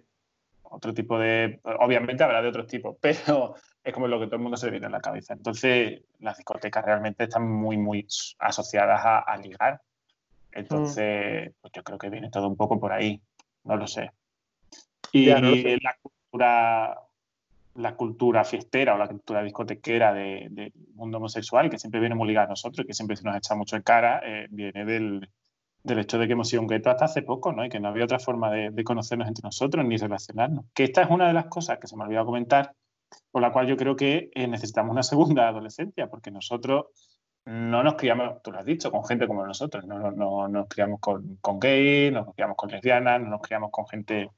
[0.62, 1.60] Otro tipo de.
[1.80, 4.86] Obviamente habrá de otros tipos, pero es como lo que todo el mundo se viene
[4.86, 5.34] en la cabeza.
[5.34, 8.06] Entonces, las discotecas realmente están muy, muy
[8.38, 9.80] asociadas a, ligar.
[10.52, 13.20] Entonces, pues yo creo que viene todo un poco por ahí.
[13.64, 14.10] No lo sé.
[15.12, 16.98] Y la cultura
[17.74, 22.46] la cultura fiestera o la cultura discotequera del mundo homosexual, que siempre viene muy ligada
[22.46, 25.28] a nosotros que siempre se nos echa mucho en cara, eh, viene del,
[25.84, 27.64] hecho de que hemos sido un gueto hasta hace poco, ¿no?
[27.64, 30.66] Y que no había otra forma de, conocernos entre nosotros ni relacionarnos.
[30.72, 32.72] Que esta es una de las cosas que se me ha olvidado comentar,
[33.30, 36.86] por la cual yo creo que eh, necesitamos una segunda adolescencia, porque nosotros
[37.46, 41.00] no nos criamos, tú lo has dicho, con gente como nosotros, no, no, nos criamos
[41.00, 44.30] con, con gays, no nos criamos con lesbianas, no nos criamos con gente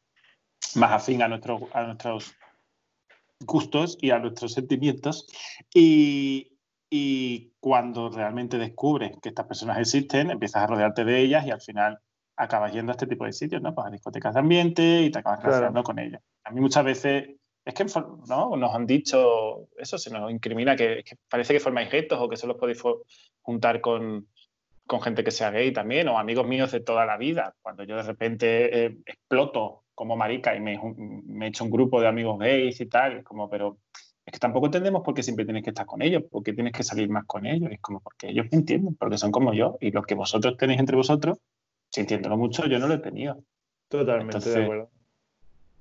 [0.75, 2.35] más afín a, nuestros a nuestros
[3.41, 5.27] gustos y a nuestros sentimientos.
[5.75, 6.53] Y,
[7.61, 11.99] cuando realmente descubres que estas personas existen, empiezas a rodearte de ellas y al final
[12.37, 13.75] acabas yendo a este tipo de sitios, ¿no?
[13.75, 16.23] Pues a discotecas de ambiente y te acabas relacionando con ellas.
[16.45, 17.29] A mí muchas veces
[17.67, 17.85] es que
[18.29, 18.57] ¿no?
[18.57, 22.57] nos han dicho eso, se nos incrimina que, parece que formáis guetos o que solo
[22.57, 22.81] podéis
[23.43, 24.29] juntar con,
[24.87, 27.57] con, gente que sea gay también o amigos míos de toda la vida.
[27.61, 30.79] Cuando yo de repente eh, exploto como marica y me,
[31.27, 33.79] me he hecho un grupo de amigos gays y tal, como, pero
[34.27, 36.73] es que tampoco entendemos por qué siempre tienes que estar con ellos, por qué tienes
[36.73, 37.71] que salir más con ellos.
[37.71, 39.79] Es como porque ellos me entienden, porque son como yo.
[39.81, 41.39] Y lo que vosotros tenéis entre vosotros,
[41.91, 43.39] sintiéndolo mucho, yo no lo he tenido.
[43.89, 44.91] Totalmente de acuerdo.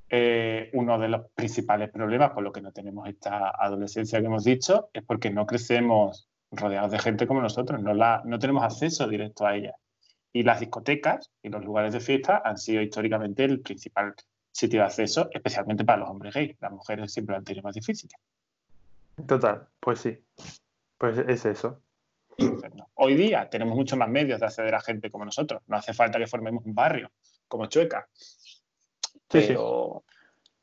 [0.10, 4.44] Eh, uno de los principales problemas por lo que no tenemos esta adolescencia que hemos
[4.44, 9.08] dicho es porque no crecemos rodeados de gente como nosotros, no, la, no tenemos acceso
[9.08, 9.76] directo a ella.
[10.36, 14.14] Y las discotecas y los lugares de fiesta han sido históricamente el principal
[14.52, 16.58] sitio de acceso, especialmente para los hombres gays.
[16.60, 18.10] Las mujeres siempre lo han tenido más difícil.
[19.26, 20.22] Total, pues sí.
[20.98, 21.80] Pues es eso.
[22.96, 25.62] Hoy día tenemos muchos más medios de acceder a gente como nosotros.
[25.68, 27.14] No hace falta que formemos un barrio
[27.48, 28.10] como Chueca.
[29.30, 30.04] Pero,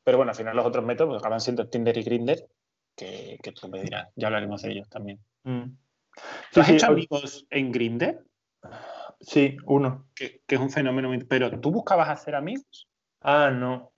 [0.03, 2.47] pero bueno, al final los otros métodos acaban siendo Tinder y Grinder,
[2.95, 4.09] que, tú me dirás.
[4.15, 5.17] Ya hablaremos de ellos también.
[5.45, 5.63] Mm.
[6.51, 8.23] ¿Tú has hecho amigos en Grinder?
[9.23, 10.05] Sí, uno.
[10.15, 11.09] Que, es un fenómeno.
[11.27, 12.87] Pero ¿tú buscabas hacer amigos?
[13.21, 13.91] Ah, no.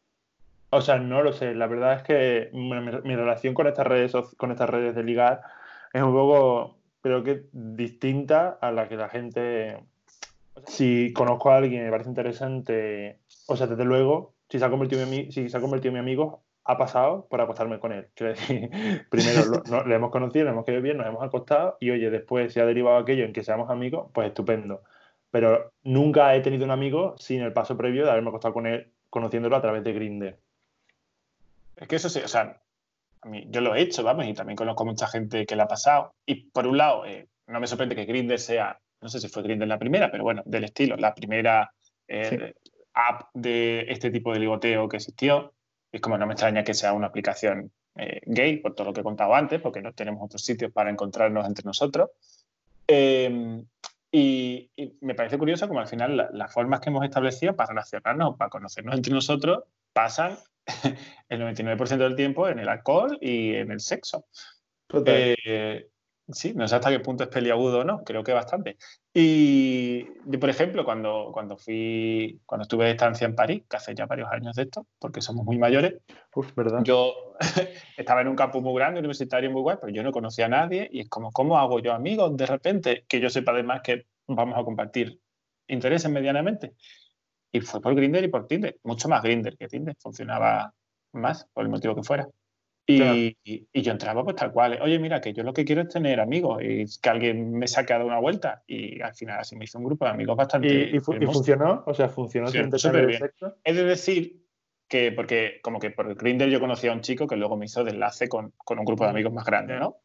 [0.70, 1.56] O sea, no lo sé.
[1.56, 5.42] La verdad es que mi, relación con estas redes con estas redes de ligar
[5.94, 9.84] es un poco, creo que distinta a la que la gente.
[10.68, 14.70] Si conozco a alguien y me parece interesante, o sea, desde luego, si se ha
[14.70, 17.92] convertido en mi, si se ha convertido en mi amigo, ha pasado por acostarme con
[17.92, 18.08] él.
[18.16, 18.70] Quiero decir,
[19.10, 22.62] primero le hemos conocido, le hemos quedado bien, nos hemos acostado y oye, después se
[22.62, 24.82] ha derivado aquello en que seamos amigos, pues estupendo.
[25.36, 28.88] Pero nunca he tenido un amigo sin el paso previo de haberme acostado con él
[29.10, 30.38] conociéndolo a través de Grindr.
[31.76, 32.62] Es que eso sí, o sea,
[33.20, 35.68] a mí, yo lo he hecho, vamos, y también conozco mucha gente que lo ha
[35.68, 36.14] pasado.
[36.26, 39.44] Y por un lado, eh, no me sorprende que Grindr sea, no sé si fue
[39.44, 41.70] Grindr la primera, pero bueno, del estilo, la primera
[42.08, 42.54] eh,
[42.94, 45.52] app de este tipo de ligoteo que existió.
[45.92, 49.02] Es como no me extraña que sea una aplicación eh, gay, por todo lo que
[49.02, 52.10] he contado antes, porque no tenemos otros sitios para encontrarnos entre nosotros.
[54.18, 58.50] Y, me parece curioso como al final las formas que hemos establecido para relacionarnos, para
[58.50, 60.38] conocernos entre nosotros, pasan
[61.28, 64.26] el 99% del tiempo en el alcohol y en el sexo.
[65.06, 65.90] Eh,
[66.30, 68.78] sí, no sé hasta qué punto es peliagudo o no, creo que bastante.
[69.14, 73.96] Y yo, por ejemplo, cuando, cuando fui, cuando estuve de estancia en París, que hace
[73.96, 75.96] ya varios años de esto, porque somos muy mayores,
[76.56, 76.82] ¿verdad?
[76.84, 77.14] yo
[77.98, 80.90] estaba en un campo muy grande, universitario muy guay, pero yo no conocía a nadie
[80.92, 83.06] y es como, ¿cómo hago yo amigos de repente?
[83.08, 85.20] Que yo sepa además que vamos a compartir
[85.68, 86.74] intereses medianamente.
[87.52, 90.74] Y fue por Grinder y por Tinder, mucho más Grinder que Tinder, funcionaba
[91.14, 92.28] más por el motivo que fuera.
[92.88, 95.90] Y, y, yo entraba pues tal cual, oye, mira, que yo lo que quiero es
[95.90, 98.64] tener amigos y que alguien me saque a dar una vuelta.
[98.68, 100.92] Y al final así me hizo un grupo de amigos bastante...
[100.92, 101.84] ¿Y, y, funcionó?
[101.88, 103.22] O sea, ¿funcionó, súper bien.
[103.64, 104.46] Es de decir
[104.88, 107.84] que, porque como que por Grinder yo conocí a un chico que luego me hizo
[107.84, 110.02] de enlace con, con un grupo de amigos más grande, ¿no?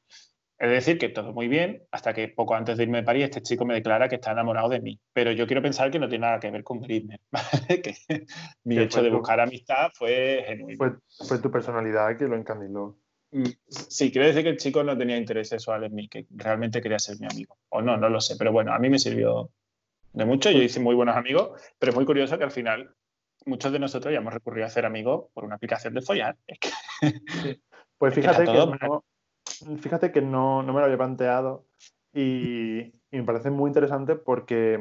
[0.61, 3.41] Es decir, que todo muy bien, hasta que poco antes de irme de París, este
[3.41, 5.01] chico me declara que está enamorado de mí.
[5.15, 7.19] Pero yo quiero pensar que no tiene nada que ver con Grinder.
[7.83, 7.97] que
[8.65, 11.01] mi hecho de buscar amistad fue genuino.
[11.27, 12.99] Fue, tu personalidad que lo encandiló.
[13.31, 16.83] Mm, sí, quiero decir que el chico no tenía interés sexual en mí, que realmente
[16.83, 17.57] quería ser mi amigo.
[17.71, 18.37] O no, no lo sé.
[18.37, 19.51] Pero bueno, a mí me sirvió
[20.13, 20.51] de mucho.
[20.51, 22.95] Yo hice muy buenos amigos, pero es muy curioso que al final
[23.47, 26.37] muchos de nosotros ya hemos recurrido a hacer amigos por una aplicación de follar.
[27.97, 28.67] Pues fíjate que,
[29.79, 31.65] fíjate que no, me lo había planteado
[32.13, 34.81] y, me parece muy interesante porque,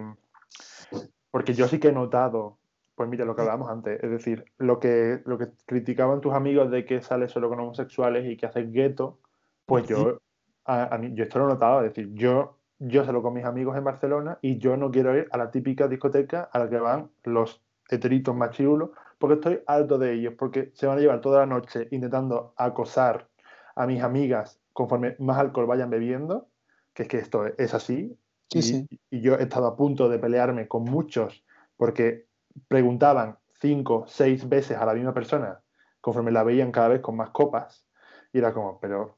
[1.32, 2.60] porque yo sí que he notado,
[2.96, 6.70] pues mira, lo que hablábamos antes, es decir, lo que, lo que criticaban tus amigos
[6.70, 9.20] de que sales solo con homosexuales y que haces gueto,
[9.66, 10.20] pues yo,
[10.68, 14.38] yo esto lo he notado, es decir, yo, yo salgo con mis amigos en Barcelona
[14.42, 18.36] y yo no quiero ir a la típica discoteca a la que van los heteritos
[18.36, 21.88] más chirulos, porque estoy alto de ellos, porque se van a llevar toda la noche
[21.92, 23.28] intentando acosar
[23.76, 26.48] a mis amigas conforme más alcohol vayan bebiendo,
[26.94, 28.18] que es que esto es así.
[28.54, 31.44] y, yo he estado a punto de pelearme con muchos
[31.76, 32.28] porque
[32.70, 35.60] preguntaban cinco, seis veces a la misma persona
[36.00, 37.86] conforme la veían cada vez con más copas.
[38.32, 39.18] Y era como, pero,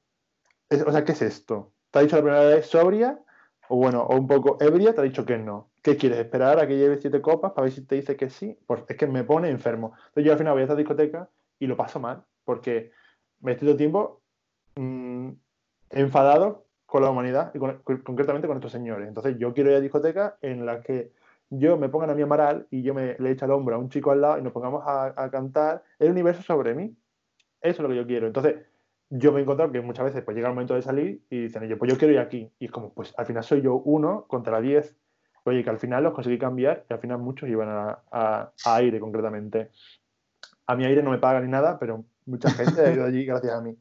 [0.71, 1.73] o sea, ¿qué es esto?
[1.91, 3.19] ¿Te ha dicho la primera vez sobria?
[3.69, 5.69] O bueno, o un poco ebria, te ha dicho que no.
[5.83, 6.17] ¿Qué quieres?
[6.17, 8.57] ¿Esperar a que lleve siete copas para ver si te dice que sí?
[8.65, 9.93] Pues es que me pone enfermo.
[10.07, 12.91] Entonces yo al final voy a esta discoteca y lo paso mal, porque
[13.41, 14.21] me estoy todo el tiempo
[14.75, 15.31] mmm,
[15.91, 19.07] enfadado con la humanidad y concretamente con estos señores.
[19.07, 21.13] Entonces yo quiero ir a discoteca en la que
[21.49, 23.89] yo me pongan a mí amaral y yo me le eche al hombro a un
[23.89, 26.95] chico al lado y nos pongamos a, cantar el universo sobre mí.
[27.61, 28.27] Eso es lo que yo quiero.
[28.27, 28.55] Entonces
[29.09, 31.63] yo me he encontrado que muchas veces pues llega el momento de salir y dicen
[31.63, 32.51] ellos, pues yo quiero ir aquí.
[32.59, 34.95] Y es como, pues al final soy yo uno contra diez.
[35.43, 38.99] Oye, que al final los conseguí cambiar y al final muchos iban a, a aire
[38.99, 39.71] concretamente.
[40.67, 43.53] A mi aire no me paga ni nada, pero mucha gente ha ido allí gracias
[43.53, 43.75] a mí.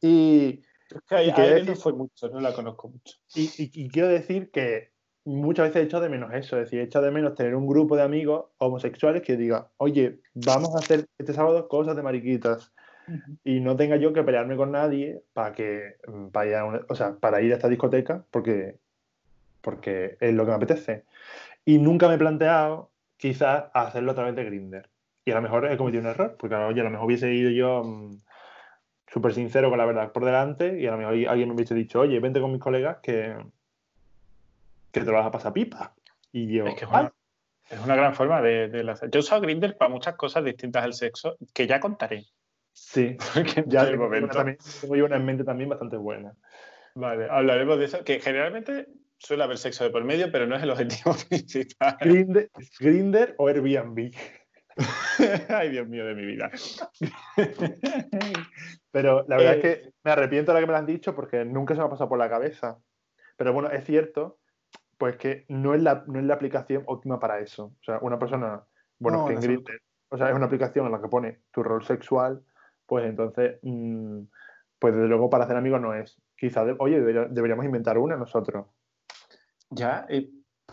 [0.00, 0.62] Y,
[1.08, 3.16] que y no fue mucho, no la conozco mucho.
[3.34, 4.92] Y, quiero decir que
[5.24, 7.66] muchas veces he hecho de menos eso, es decir, he hecho de menos tener un
[7.66, 12.72] grupo de amigos homosexuales que diga, oye, vamos a hacer este sábado cosas de mariquitas.
[13.44, 15.96] y no tenga yo que pelearme con nadie para que
[16.32, 18.78] para ir a, o sea, para ir a esta discoteca porque,
[19.60, 21.04] porque es lo que me apetece.
[21.64, 24.90] Y nunca me he planteado quizás hacerlo a través de Grinder.
[25.24, 27.50] Y a lo mejor he cometido un error, porque oye, a lo mejor hubiese ido
[27.50, 28.20] yo mm,
[29.14, 32.00] súper sincero con la verdad por delante y a lo mejor alguien me hubiese dicho,
[32.00, 33.36] oye, vente con mis colegas que,
[34.90, 35.94] que te lo vas a pasar pipa.
[36.32, 39.12] Y yo, es, que es, una, gran forma de, de hacer.
[39.12, 42.26] Yo he usado Grindr para muchas cosas distintas al sexo, que ya contaré.
[42.72, 43.16] Sí,
[43.66, 44.34] ya tengo, momento...
[44.34, 46.34] también, tengo yo una en mente también bastante buena.
[46.96, 48.88] Vale, hablaremos de eso, que generalmente
[49.18, 51.98] suele haber sexo de por medio, pero no es el objetivo principal.
[52.00, 52.50] Grinder,
[52.80, 54.12] Grinder o Airbnb.
[55.48, 56.50] Ay, Dios mío de mi vida.
[58.90, 61.44] Pero la verdad es que me arrepiento de lo que me lo han dicho porque
[61.44, 62.78] nunca se me ha pasado por la cabeza.
[63.36, 64.38] Pero bueno, es cierto,
[64.98, 67.74] pues que no es la, no es la aplicación óptima para eso.
[67.80, 68.64] O sea, una persona,
[68.98, 71.84] bueno, que en Grindr, o sea, es una aplicación en la que pone tu rol
[71.84, 72.44] sexual,
[72.86, 74.22] pues entonces, mm,
[74.78, 76.20] pues desde luego para hacer amigos no es.
[76.36, 78.66] Quizás, oye, deberíamos inventar una nosotros.
[79.70, 80.06] Ya,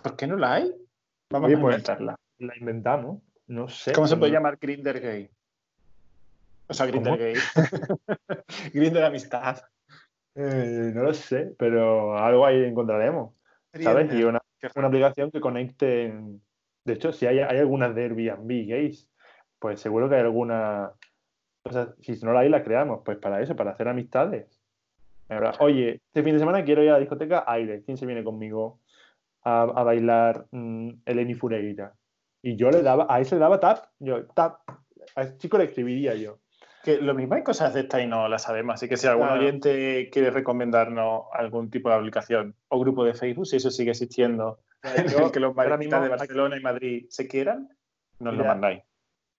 [0.03, 0.71] ¿por qué no la hay?
[1.31, 2.15] Vamos a pues, inventarla.
[2.39, 3.21] La inventamos.
[3.51, 3.91] No sé.
[3.91, 5.29] ¿Cómo se puede llamar Grinder Gay?
[6.67, 7.33] O sea, Grinder Gay.
[8.73, 9.61] Grinder Amistad.
[10.35, 13.33] Eh, no lo sé, pero algo ahí encontraremos.
[13.73, 14.13] ¿Sabes?
[14.13, 14.39] Y una,
[14.73, 16.13] una, aplicación que conecte.
[16.85, 19.09] De hecho, si hay, hay algunas de Airbnb gays,
[19.59, 20.93] pues seguro que hay alguna.
[21.63, 23.01] O sea, si no la hay, la creamos.
[23.03, 24.61] Pues para eso, para hacer amistades.
[25.59, 27.83] Oye, este fin de semana quiero ir a la discoteca Aire.
[27.83, 28.79] ¿Quién se viene conmigo
[29.43, 31.93] a, bailar mm, Eleni Fureira?
[32.41, 34.61] Y yo le daba, a ese le daba tap, yo tap,
[35.15, 36.39] a ese chico le escribiría yo.
[36.83, 39.27] Que lo mismo hay cosas de esta y no las sabemos, así que si algún
[39.27, 44.59] oyente quiere recomendarnos algún tipo de aplicación o grupo de Facebook, si eso sigue existiendo,
[45.33, 47.69] que los mariquitas de Barcelona y Madrid se quieran,
[48.19, 48.81] nos lo mandáis.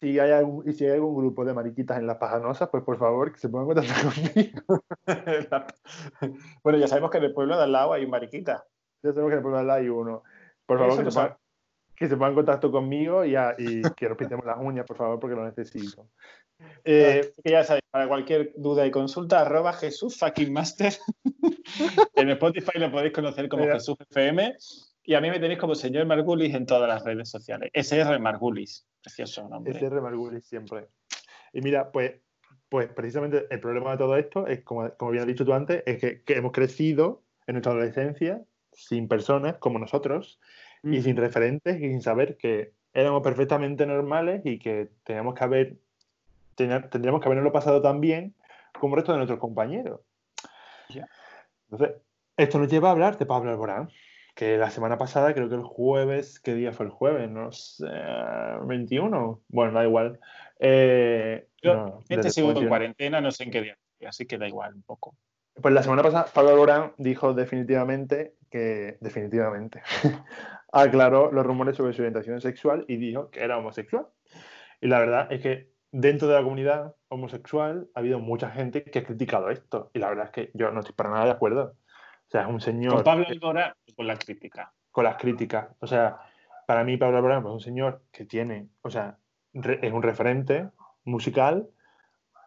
[0.01, 2.99] Si hay algún, y si hay algún grupo de mariquitas en las pajanosas, pues por
[2.99, 4.85] favor que se pongan en contacto conmigo.
[6.65, 8.65] bueno, ya sabemos que en el pueblo de al lado hay un mariquita.
[9.03, 10.23] Ya sabemos que en el pueblo de al lado hay uno.
[10.67, 11.21] Por favor, que se,
[12.03, 15.21] que se pongan en contacto conmigo y, y que nos pintemos las uñas, por favor,
[15.21, 16.09] porque lo necesito.
[16.85, 20.93] Eh, ya sabéis, para cualquier duda y consulta, arroba Jesús fucking master.
[22.15, 24.55] en Spotify lo podéis conocer como Jesús FM.
[25.03, 27.69] Y a mí me tenéis como señor Margulis en todas las redes sociales.
[27.73, 28.87] SR Margulis.
[29.03, 29.73] Precioso nombre.
[29.73, 30.87] SR Margulis siempre.
[31.53, 32.21] Y mira, pues,
[32.69, 35.83] pues precisamente el problema de todo esto es, como, como bien has dicho tú antes,
[35.85, 38.41] es que, que hemos crecido en nuestra adolescencia
[38.71, 40.39] sin personas como nosotros
[40.83, 45.77] y sin referentes y sin saber que éramos perfectamente normales y que teníamos que haber
[46.55, 48.35] tendríamos que haberlo pasado tan bien
[48.79, 50.01] como el resto de nuestros compañeros.
[51.71, 51.97] Entonces,
[52.37, 53.89] esto nos lleva a hablar de Pablo Alborán,
[54.35, 57.31] que la semana pasada, creo que el jueves, ¿qué día fue el jueves?
[57.31, 57.87] No sé,
[58.67, 59.41] 21.
[59.49, 60.21] Bueno, da igual.
[60.59, 64.75] Eh, Yo este sigo en cuarentena, no sé en qué día, así que da igual
[64.75, 65.15] un poco.
[65.61, 69.83] Pues la semana pasada Pablo Alborán dijo definitivamente que, definitivamente,
[70.73, 74.07] aclaró los rumores sobre su orientación sexual y dijo que era homosexual.
[74.81, 78.99] Y la verdad es que dentro de la comunidad homosexual ha habido mucha gente que
[78.99, 79.91] ha criticado esto.
[79.93, 81.77] Y la verdad es que yo no estoy para nada de acuerdo.
[82.27, 82.95] O sea, es un señor.
[82.95, 84.73] Con Pablo Alborán, con la crítica.
[84.91, 85.69] Con las críticas.
[85.81, 86.19] O sea,
[86.67, 89.19] para mí Pablo Alborán es un señor que tiene, o sea,
[89.53, 90.71] es un referente
[91.05, 91.69] musical,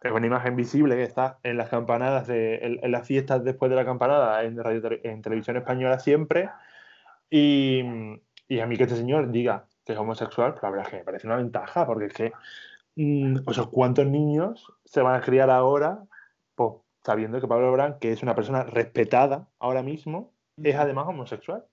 [0.02, 3.76] es una imagen visible que está en las campanadas, de, en, las fiestas después de
[3.76, 6.50] la campanada, en, radio, en televisión española siempre.
[7.30, 7.82] Y,
[8.48, 10.96] y, a mí que este señor diga que es homosexual, pues la verdad es que
[10.98, 12.32] me parece una ventaja, porque es que,
[12.96, 16.04] mm, o sea, ¿cuántos niños se van a criar ahora
[16.54, 16.72] pues,
[17.04, 21.64] sabiendo que Pablo Alborán, que es una persona respetada ahora mismo, es además homosexual?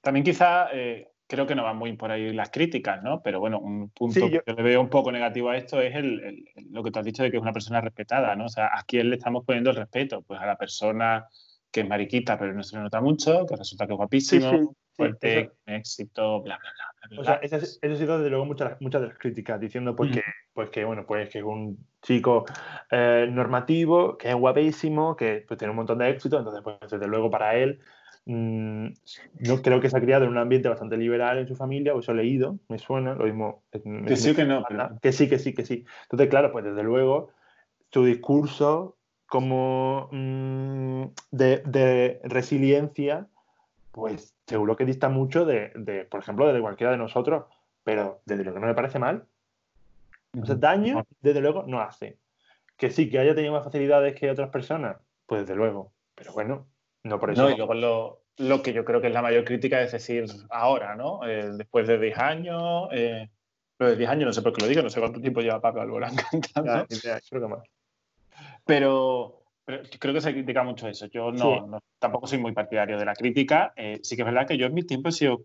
[0.00, 3.22] También quizá eh, creo que no van muy por ahí las críticas, ¿no?
[3.22, 6.82] Pero bueno, un punto que le veo un poco negativo a esto es el, lo
[6.82, 8.46] que tú has dicho de que es una persona respetada, ¿no?
[8.46, 10.22] O sea, ¿a quién le estamos poniendo el respeto?
[10.22, 11.28] Pues a la persona
[11.70, 15.52] que es mariquita, pero no se le nota mucho, que resulta que es guapísimo, fuerte,
[15.66, 16.70] éxito, bla, bla,
[17.08, 17.20] bla.
[17.20, 20.22] o sea, eso, ha sido desde luego muchas, muchas de las críticas, diciendo pues, que,
[20.52, 22.44] pues que, bueno, pues que es un chico
[22.90, 27.06] eh, normativo, que es guapísimo, que pues, tiene un montón de éxito, entonces, pues desde
[27.06, 27.80] luego para él
[28.26, 28.92] Mm,
[29.40, 32.00] no creo que se ha criado en un ambiente bastante liberal en su familia, o
[32.00, 33.64] eso he leído, me suena, lo mismo.
[34.06, 34.64] que sí que no.
[35.00, 35.84] Que sí, que sí, que sí.
[36.02, 37.30] Entonces, claro, pues desde luego,
[37.90, 38.98] su discurso
[39.30, 43.28] como mm, de, resiliencia,
[43.92, 47.44] pues seguro que dista mucho de, por ejemplo, de cualquiera de nosotros,
[47.84, 49.24] pero desde luego no me parece mal.
[50.36, 52.18] O sea, daño, desde luego, no hace.
[52.76, 55.92] Que sí, que haya tenido más facilidades que otras personas, pues desde luego.
[56.16, 56.66] Pero bueno,
[57.04, 57.42] no, por eso.
[57.42, 60.24] No, y luego lo, lo, que yo creo que es la mayor crítica es decir
[60.50, 61.24] ahora, ¿no?
[61.24, 63.30] Eh, después de 10 años, eh,
[63.78, 65.60] Lo de 10 años no sé por qué lo digo, no sé cuánto tiempo lleva
[65.60, 66.16] Pablo Alborán
[66.54, 66.86] cantando.
[66.88, 67.62] creo que más.
[68.64, 69.42] Pero,
[69.98, 71.06] creo que se critica mucho eso.
[71.06, 73.72] Yo no, tampoco soy muy partidario de la crítica.
[73.76, 75.44] Eh, sí que es verdad que yo en mi tiempo he sido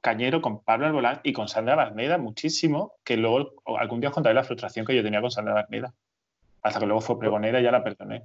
[0.00, 4.34] cañero con Pablo Alborán y con Sandra Barneda muchísimo, que luego algún día os contaré
[4.34, 5.94] la frustración que yo tenía con Sandra Barneda.
[6.62, 8.24] Hasta que luego fue pregonera y ya la perdoné.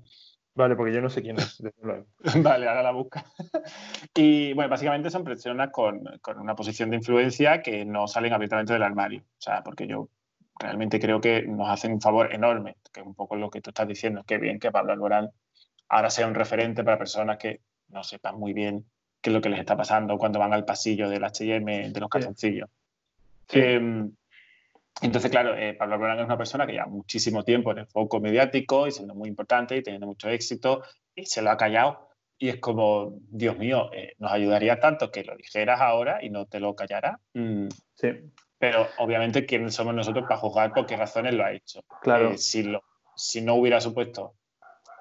[0.54, 1.62] Vale, porque yo no sé quién es.
[2.44, 3.26] vale, ahora la busca.
[4.16, 8.74] y bueno, básicamente son personas con, con, una posición de influencia que no salen abiertamente
[8.74, 9.22] del armario.
[9.22, 10.10] O sea, porque yo
[10.62, 13.72] realmente creo que nos hacen un favor enorme, que es un poco lo que tú
[13.72, 14.24] estás diciendo.
[14.26, 15.30] Qué bien que Pablo Alborán
[15.90, 18.86] ahora sea un referente para personas que no sepan muy bien
[19.22, 22.10] qué es lo que les está pasando cuando van al pasillo del HM de los
[22.10, 22.70] calzoncillos.
[23.52, 24.12] Em,
[25.02, 28.20] entonces, claro, eh, Pablo Alborán es una persona que lleva muchísimo tiempo en el foco
[28.20, 30.84] mediático y siendo muy importante y teniendo mucho éxito
[31.16, 32.10] y se lo ha callado.
[32.38, 36.46] Y es como, Dios mío, eh, nos ayudaría tanto que lo dijeras ahora y no
[36.46, 37.20] te lo callara.
[37.34, 37.68] Mm.
[37.96, 38.08] Sí.
[38.62, 41.82] Pero obviamente, ¿quiénes somos nosotros para juzgar por qué razones lo ha hecho?
[42.02, 42.32] Claro.
[42.32, 42.82] Eh, si, lo,
[43.16, 44.36] si no hubiera supuesto,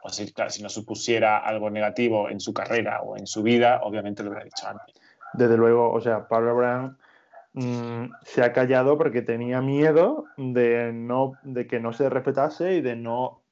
[0.02, 4.24] o si, si no supusiera algo negativo en su carrera o en su vida, obviamente
[4.24, 4.96] lo hubiera dicho antes.
[5.34, 6.98] Desde luego, o sea, Pablo Alborán
[7.52, 12.80] Mm, se ha callado porque tenía miedo de, no, de que no se respetase y
[12.80, 13.42] de no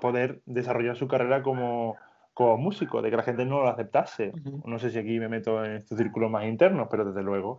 [0.00, 1.96] poder desarrollar su carrera como,
[2.32, 4.32] como, músico, de que la gente no lo aceptase.
[4.64, 7.58] No sé si aquí me meto en estos círculos más internos, pero desde luego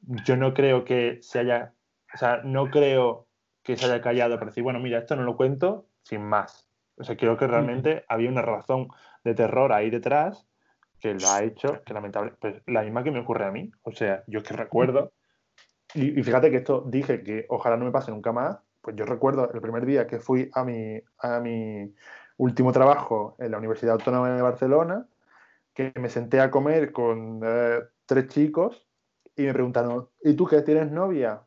[0.00, 1.74] yo no creo que se haya,
[2.14, 3.28] o sea, no creo
[3.62, 6.68] que se haya callado para decir, bueno, mira, esto no lo cuento sin más.
[6.96, 8.88] O sea, creo que realmente había una razón
[9.24, 10.46] de terror ahí detrás
[11.00, 13.70] que lo ha hecho, que lamentable, pues la misma que me ocurre a mí.
[13.82, 15.12] O sea, yo es que recuerdo,
[15.94, 19.50] y, fíjate que esto dije que ojalá no me pase nunca más, pues yo recuerdo
[19.52, 21.94] el primer día que fui a mi, a mi
[22.36, 25.06] último trabajo en la Universidad Autónoma de Barcelona,
[25.72, 28.87] que me senté a comer con eh, tres chicos
[29.38, 31.42] y me preguntaron, ¿y tú qué tienes novia?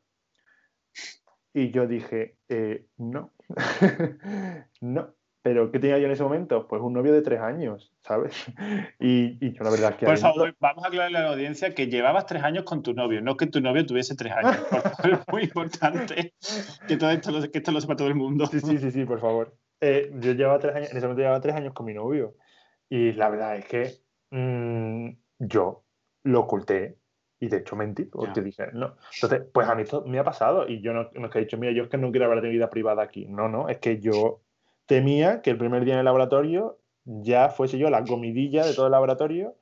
[1.54, 3.34] Y yo dije, eh, no,
[4.82, 5.14] no.
[5.44, 6.68] Pero ¿qué tenía yo en ese momento?
[6.68, 8.34] Pues un novio de tres años, ¿sabes?
[9.00, 10.06] Y, yo la verdad es que...
[10.06, 13.22] Por favor, vamos a aclararle a la audiencia que llevabas tres años con tu novio,
[13.22, 14.56] no que tu novio tuviese tres años.
[15.04, 16.34] es muy importante
[16.88, 18.46] que todo esto lo, que esto lo sepa todo el mundo.
[18.46, 19.58] Sí, sí, sí, sí, por favor.
[19.82, 22.36] Eh, yo llevaba tres años, en ese momento llevaba tres años con mi novio.
[22.88, 23.96] Y la verdad es que
[24.30, 25.84] mm, yo
[26.24, 27.01] lo oculté
[27.42, 28.96] y de hecho mentí, porque dije, no.
[29.16, 31.42] Entonces, pues a mí esto me ha pasado y yo no, no es que he
[31.42, 33.26] dicho, mira, yo es que no quiero hablar de vida privada aquí.
[33.26, 34.42] No, no, es que yo
[34.86, 38.86] temía que el primer día en el laboratorio ya fuese yo la comidilla de todo
[38.86, 39.56] el laboratorio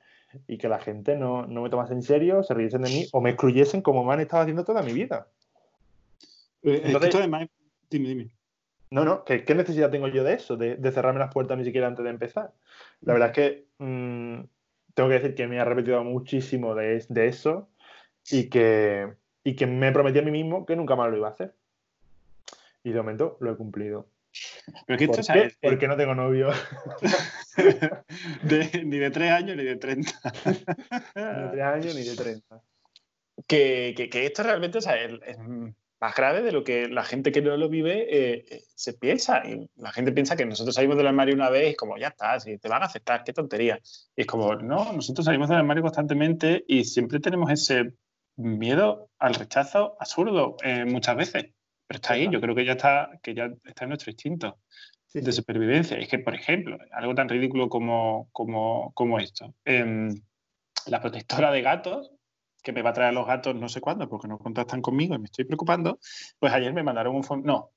[0.46, 3.30] y que la gente no, me tomase en serio, se riesen de mí o me
[3.30, 5.26] excluyesen como me han estado haciendo toda mi vida.
[6.62, 7.14] Eh, Entonces,
[7.90, 8.30] dime, dime.
[8.90, 10.58] No, no, ¿qué, necesidad tengo yo de eso?
[10.58, 12.52] De, cerrarme las puertas ni siquiera antes de empezar.
[13.00, 14.40] La verdad es que mm,
[14.94, 17.68] tengo que decir que me ha repetido muchísimo de, eso
[18.30, 19.12] y que,
[19.44, 21.54] y que me prometí a mí mismo que nunca más lo iba a hacer.
[22.82, 24.08] Y de momento lo he cumplido.
[24.86, 26.50] Pero que esto, ¿Por Porque no tengo novio.
[28.84, 30.12] ni de tres años ni de 30.
[31.16, 32.62] ni de tres años ni de 30.
[33.46, 34.86] Que, que, esto realmente es,
[36.00, 39.42] más grave de lo que la gente que no lo vive eh, eh, se piensa.
[39.46, 42.40] Y la gente piensa que nosotros salimos del armario una vez y como, ya está,
[42.40, 43.78] si te van a aceptar, qué tontería.
[44.16, 47.92] Y es como, no, nosotros salimos del armario constantemente y siempre tenemos ese
[48.36, 51.44] miedo al rechazo absurdo eh, muchas veces.
[51.86, 54.58] Pero está ahí, yo creo que ya está, que ya está en nuestro instinto
[55.12, 55.98] de supervivencia.
[55.98, 59.54] Es que, por ejemplo, algo tan ridículo como, como, como esto.
[59.64, 60.14] Em,
[60.86, 62.12] la protectora de gatos,
[62.62, 65.18] que me va a traer los gatos no sé cuándo, porque no contactan conmigo y
[65.18, 65.98] me estoy preocupando,
[66.38, 67.42] pues ayer me mandaron un...
[67.44, 67.70] No,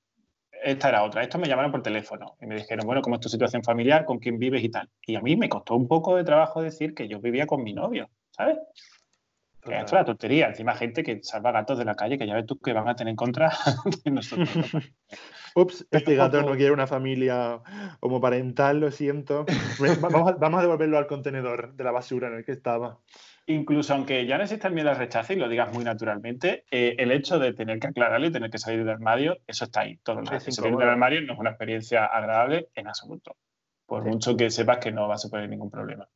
[0.64, 1.24] esta era otra.
[1.24, 4.06] Estos me llamaron por teléfono y me dijeron, bueno, ¿cómo es tu situación familiar?
[4.06, 4.90] ¿Con quién vives y tal?
[5.06, 7.74] Y a mí me costó un poco de trabajo decir que yo vivía con mi
[7.74, 8.58] novio, ¿sabes?
[9.62, 10.48] Que esto es la tontería.
[10.48, 12.96] Encima, gente que salva gatos de la calle, que ya ves tú que van a
[12.96, 13.52] tener en contra
[14.06, 14.50] de nosotros.
[15.56, 17.62] Ups, este gato no quiere una familia
[18.00, 19.46] homoparental, lo siento.
[20.02, 23.00] vamos, a, vamos, a, devolverlo al contenedor de la basura en el que estaba.
[23.46, 26.96] Incluso aunque ya no exista el miedo al rechazo y lo digas muy naturalmente, eh,
[26.98, 29.98] el hecho de tener que aclararlo y tener que salir del armario, eso está ahí
[29.98, 30.52] todo el rato.
[30.52, 33.36] Salir del armario no es una experiencia agradable en absoluto.
[33.86, 36.08] Por mucho que sepas que no va a suponer ningún problema.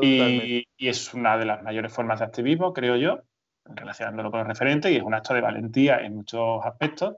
[0.00, 3.20] Y, es una de las mayores formas de activismo, creo yo,
[3.64, 7.16] relacionándolo con los referentes, y es un acto de valentía en muchos aspectos,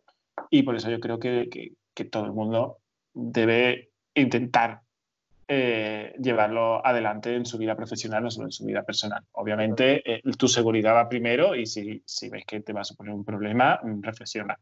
[0.49, 1.49] y por eso yo creo que,
[1.95, 2.79] que, todo el mundo
[3.13, 4.81] debe intentar
[5.53, 9.25] eh, llevarlo adelante en su vida profesional, no solo en su vida personal.
[9.33, 13.13] Obviamente, eh, tu seguridad va primero y si, si, ves que te va a suponer
[13.13, 14.57] un problema, mm, reflexiona.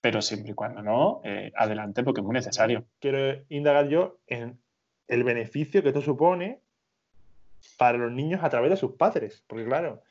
[0.00, 2.84] Pero siempre y cuando no, eh, adelante porque es muy necesario.
[3.00, 4.60] Quiero indagar yo en
[5.08, 6.60] el beneficio que esto supone
[7.76, 9.42] para los niños a través de sus padres.
[9.48, 10.04] Porque claro,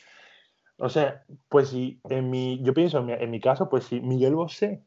[0.75, 4.01] O sea, pues si en mi, yo pienso en mi, en mi caso, pues si
[4.01, 4.81] Miguel Bosé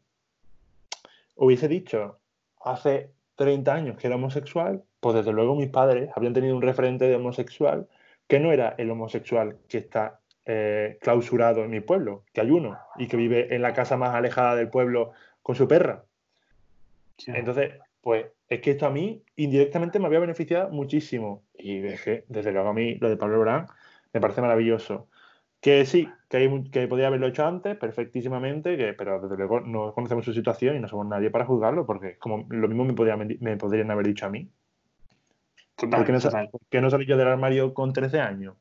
[1.35, 2.21] hubiese dicho
[2.63, 7.07] hace 30 años que era homosexual, pues desde luego mis padres habrían tenido un referente
[7.07, 7.89] de homosexual
[8.29, 12.79] que no era el homosexual que está eh, clausurado en mi pueblo, que hay uno
[12.97, 16.05] y que vive en la casa más alejada del pueblo con su perra.
[17.27, 21.45] Entonces, pues es que esto a mí indirectamente me había beneficiado muchísimo.
[21.59, 23.67] Y dejé, desde luego a mí lo de Pablo Brán
[24.13, 25.09] me parece maravilloso.
[25.61, 30.25] Que sí, que, que podía haberlo hecho antes perfectísimamente, que, pero desde luego no conocemos
[30.25, 34.07] su situación y no somos nadie para juzgarlo, porque como lo mismo me podrían haber
[34.07, 34.49] dicho a mí.
[35.89, 38.57] ¿Por qué no, salí yo del armario con 13 años?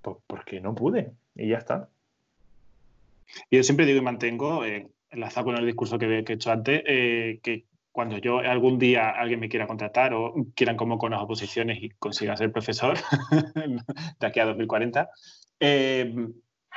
[0.00, 1.88] Pues porque no pude y ya está.
[3.50, 7.40] Yo siempre digo y mantengo, eh, enlazado con el discurso que, he hecho antes, eh,
[7.42, 11.82] que cuando yo algún día alguien me quiera contratar o quieran como con las oposiciones
[11.82, 12.98] y consiga ser profesor
[14.20, 15.08] de aquí a 2040,
[15.60, 16.14] eh,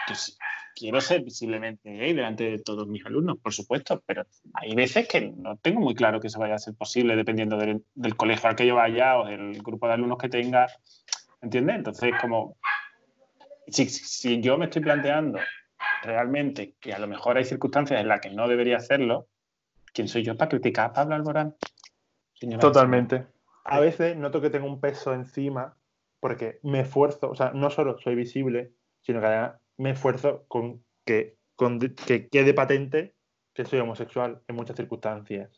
[0.08, 0.38] pues
[0.78, 5.22] quiero ser visiblemente gay delante de todos mis alumnos, por supuesto, pero hay veces que
[5.22, 7.84] no tengo muy claro que eso vaya a ser posible dependiendo del,
[8.16, 10.68] colegio al que yo vaya o del grupo de alumnos que tenga,
[11.42, 11.78] ¿entiendes?
[11.78, 12.58] Entonces, como,
[13.68, 15.40] si, si yo me estoy planteando
[16.04, 19.28] realmente que a lo mejor hay circunstancias en las que no debería hacerlo,
[19.94, 21.56] ¿quién soy yo para criticar a Pablo Alborán?
[22.60, 23.26] Totalmente.
[23.64, 25.76] A veces noto que tengo un peso encima
[26.20, 28.72] porque me esfuerzo, o sea, no solo soy visible,
[29.02, 31.36] sino que además me esfuerzo con que,
[32.06, 33.14] que quede patente
[33.54, 35.50] que soy homosexual en muchas circunstancias.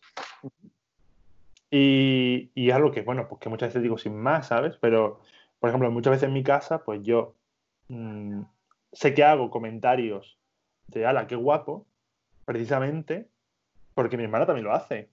[1.72, 4.78] Y, y, algo que, bueno, pues que muchas veces digo sin más, ¿sabes?
[4.80, 5.22] Pero,
[5.60, 7.36] por ejemplo, muchas veces en mi casa, pues yo
[7.90, 8.42] mm,
[8.92, 10.38] sé que hago comentarios
[10.88, 11.86] de, ala, qué guapo,
[12.46, 13.28] precisamente
[13.94, 15.10] porque mi hermana también lo hace,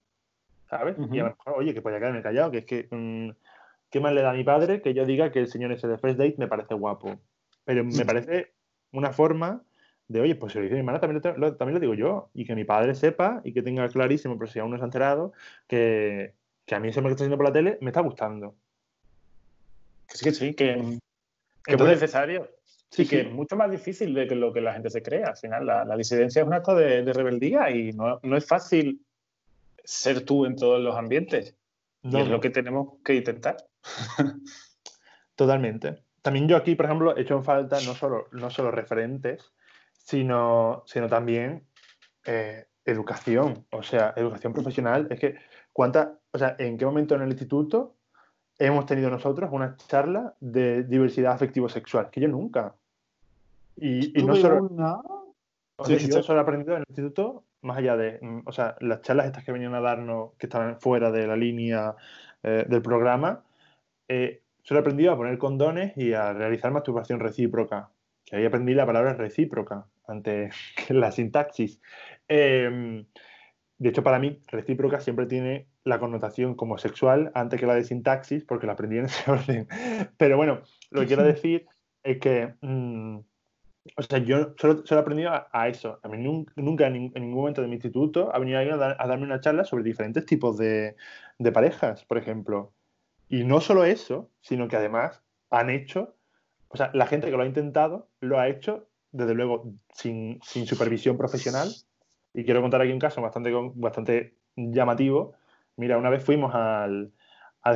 [0.71, 0.97] ¿sabes?
[1.11, 3.31] Y a lo mejor, oye, que podía quedarme callado, que es que, mm,
[3.91, 5.99] ¿qué más le da a mi padre que yo diga que el señor ese de
[5.99, 7.19] First Date me parece guapo?
[7.65, 8.53] Pero me parece
[8.97, 9.63] una forma
[10.09, 12.31] de, oye, pues si lo dice mi hermana, también lo, también lo digo yo.
[12.35, 14.87] Y que mi padre sepa y que tenga clarísimo, pero si aún no se ha
[14.87, 15.33] enterado,
[15.67, 16.35] que,
[16.71, 18.55] a mí hombre que está haciendo por la tele me está gustando.
[20.09, 20.99] Que sí, que sí, que,
[21.67, 22.49] es necesario.
[22.91, 25.25] Sí, que es mucho más difícil de lo que la gente se cree.
[25.25, 29.05] Al final, la, disidencia es un acto de, rebeldía y no, es fácil
[29.85, 31.57] ser tú en todos los ambientes.
[32.03, 33.57] y es lo que tenemos que intentar.
[35.35, 36.06] Totalmente.
[36.27, 39.53] También yo aquí, por ejemplo, he hecho en falta no solo, no solo referentes,
[39.93, 41.63] sino, sino también
[42.25, 45.07] eh, educación, o sea, educación profesional.
[45.09, 45.37] Es que,
[45.73, 47.95] ¿cuánta, o sea, ¿en qué momento en el instituto
[48.59, 52.75] hemos tenido nosotros una charla de diversidad afectivo-sexual, que yo nunca.
[53.77, 54.69] Y, no solo...
[55.87, 59.27] yo solo he aprendido en el instituto, más allá de, mm, o sea, las charlas
[59.27, 61.95] estas que venían a darnos, que estaban fuera de la línea
[62.43, 63.45] eh, del programa,
[64.09, 67.91] eh, solo he aprendido a poner condones y a realizar masturbación recíproca,
[68.25, 70.55] que ahí aprendí la palabra recíproca antes
[70.87, 71.81] que la sintaxis.
[72.27, 73.07] Em,
[73.79, 77.85] de hecho, para mí, recíproca siempre tiene la connotación como sexual antes que la de
[77.85, 79.69] sintaxis, porque la aprendí en ese orden.
[80.17, 81.67] Pero bueno, lo que quiero decir
[82.03, 83.19] es que, mm,
[83.97, 86.01] o sea, yo solo, he aprendido a, eso.
[86.03, 89.41] A mí nunca, en, ningún momento de mi instituto ha venido alguien a, darme una
[89.41, 90.97] charla sobre diferentes tipos de,
[91.55, 92.73] parejas, por ejemplo.
[93.29, 96.15] Y no solo eso, sino que además han hecho,
[96.69, 100.67] o sea, la gente que lo ha intentado lo ha hecho, desde luego, sin, sin
[100.67, 101.71] supervisión profesional
[102.37, 105.33] y quiero contar aquí un caso bastante, bastante llamativo.
[105.77, 107.13] Mira, una vez fuimos al,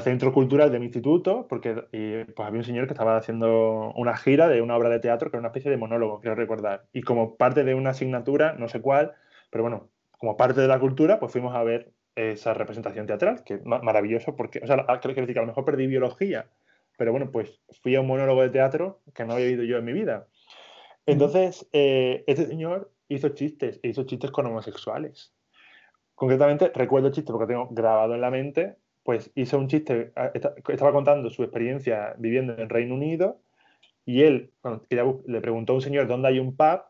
[0.02, 1.74] centro cultural de mi instituto, porque
[2.36, 5.36] pues había un señor que estaba haciendo una gira de una obra de teatro que
[5.36, 6.84] era una especie de monólogo, quiero recordar.
[6.92, 9.14] Y como parte de una asignatura, no sé cuál,
[9.50, 9.88] pero bueno,
[10.18, 11.90] como parte de la cultura, pues fuimos a ver
[12.20, 15.86] esa representación teatral, que es maravilloso, porque, o sea, creo que a lo mejor perdí
[15.86, 16.46] biología,
[16.96, 19.84] pero bueno, pues fui a un monólogo de teatro que no había oído yo en
[19.84, 20.26] mi vida.
[21.06, 25.32] Entonces, eh, este señor hizo chistes, hizo chistes con homosexuales.
[26.14, 30.30] Concretamente, recuerdo el chiste porque tengo grabado en la mente, pues hizo un chiste, ah,
[30.68, 33.38] estaba contando su experiencia viviendo en Reino Unido
[34.04, 34.50] y él
[35.26, 36.82] le preguntó a un señor dónde hay un pub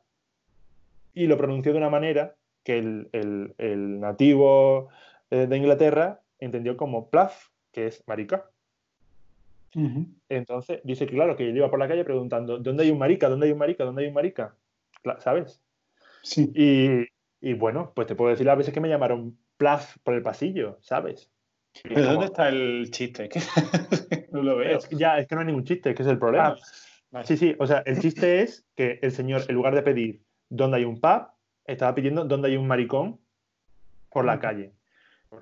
[1.14, 4.88] y lo pronunció de una manera que el, nativo
[5.30, 8.50] eh, de Inglaterra entendió como plaf, que es marica.
[10.28, 13.28] Entonces dice que claro, que él iba por la calle preguntando, ¿dónde hay un marica?
[13.28, 13.84] ¿Dónde hay un marica?
[13.84, 14.56] ¿Dónde hay un marica?
[15.20, 15.62] ¿Sabes?
[16.22, 16.50] Sí.
[17.40, 20.78] Y, bueno, pues te puedo decir las veces que me llamaron Plaf por el pasillo,
[20.80, 21.30] ¿sabes?
[21.82, 23.28] ¿Pero dónde está el chiste?
[24.32, 24.80] no lo veo.
[24.90, 26.56] ya, es que no hay ningún chiste, que es el problema.
[27.12, 30.22] Ah, sí, sí, o sea, el chiste es que el señor, en lugar de pedir
[30.48, 31.28] dónde hay un pub,
[31.64, 33.20] estaba pidiendo dónde hay un maricón
[34.10, 34.72] por la calle.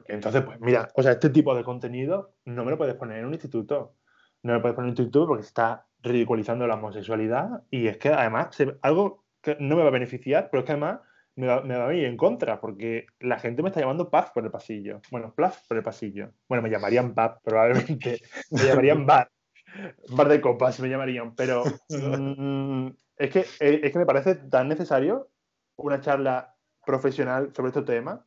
[0.07, 3.26] Entonces, pues mira, o sea, este tipo de contenido no me lo puedes poner en
[3.26, 3.95] un instituto.
[4.43, 7.97] No me lo puedes poner en un instituto porque está ridiculizando la homosexualidad y es
[7.97, 11.01] que además algo que no me va a beneficiar, pero es que además
[11.36, 14.30] me va, me va, a ir en contra porque la gente me está llamando paz
[14.32, 15.01] por el pasillo.
[15.11, 16.32] Bueno, Plaf por el pasillo.
[16.49, 18.20] Bueno, me llamarían paz probablemente.
[18.51, 19.30] me llamarían bar.
[20.11, 24.68] Bar de copas me llamarían, pero mm, es, que, eh, es que me parece tan
[24.68, 25.30] necesario
[25.76, 28.24] una charla profesional sobre este tema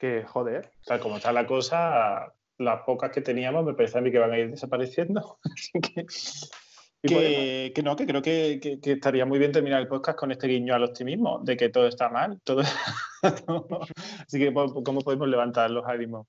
[0.00, 0.72] que, joder.
[0.84, 4.32] Tal como está la cosa, las pocas que teníamos me parece a mí que van
[4.32, 5.38] a ir desapareciendo.
[7.02, 10.48] que, que, no, que creo que, que, estaría muy bien terminar el podcast con este
[10.48, 12.40] guiño al optimismo, de que todo está mal.
[12.42, 12.62] Todo...
[14.26, 16.26] Así que, ¿cómo podemos levantar los ánimos?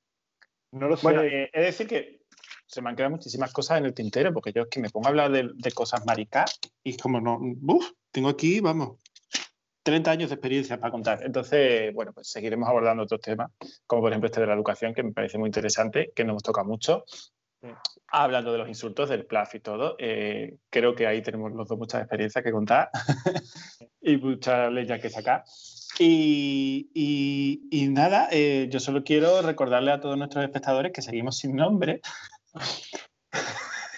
[0.74, 1.04] No lo sé.
[1.04, 2.22] Bueno, eh, es decir que
[2.68, 5.08] se me han quedado muchísimas cosas en el tintero, porque yo es que me pongo
[5.08, 8.98] a hablar de, de cosas maricas y como no, uf, tengo aquí, vamos,
[9.84, 11.24] 30 años de experiencia para contar.
[11.24, 13.52] Entonces, bueno, pues seguiremos abordando otros temas,
[13.88, 16.64] como por ejemplo este de la educación, que me parece muy interesante, que nos toca
[16.64, 17.04] mucho.
[18.08, 21.78] Hablando de los insultos, del PLAF y todo, eh, creo que ahí tenemos los dos
[21.78, 22.90] muchas experiencias que contar
[24.02, 25.44] y muchas leyes que sacar.
[26.00, 26.90] Y,
[27.72, 32.02] y, nada, eh, yo solo quiero recordarle a todos nuestros espectadores que seguimos sin nombre.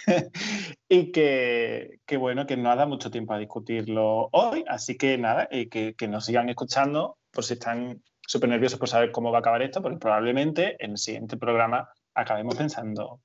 [0.90, 5.48] y que, que, bueno, que no da mucho tiempo a discutirlo hoy, así que nada,
[5.52, 9.40] y que, que nos sigan escuchando por si están súper nerviosos por saber cómo va
[9.40, 13.22] a acabar esto, porque probablemente en el siguiente programa acabemos pensando,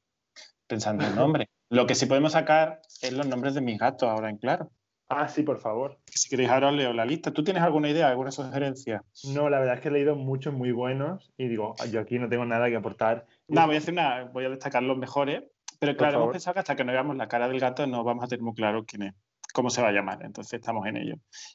[0.66, 1.48] pensando en nombre.
[1.70, 4.70] Lo que sí podemos sacar es los nombres de mis gatos ahora en claro.
[5.10, 5.98] Ah, sí, por favor.
[6.06, 7.30] Si queréis, ahora os leo la lista.
[7.30, 9.02] ¿Tú tienes alguna idea, alguna sugerencia?
[9.24, 12.28] No, la verdad es que he leído muchos muy buenos y digo, yo aquí no
[12.28, 13.26] tengo nada que aportar.
[13.48, 15.44] No, voy a hacer una, voy a destacar los mejores
[15.78, 18.24] pero claro, hemos pensado que hasta que no veamos la cara del gato no vamos
[18.24, 19.14] a tener muy claro quién es,
[19.52, 20.24] cómo se va a llamar.
[20.24, 21.14] Entonces estamos en ello.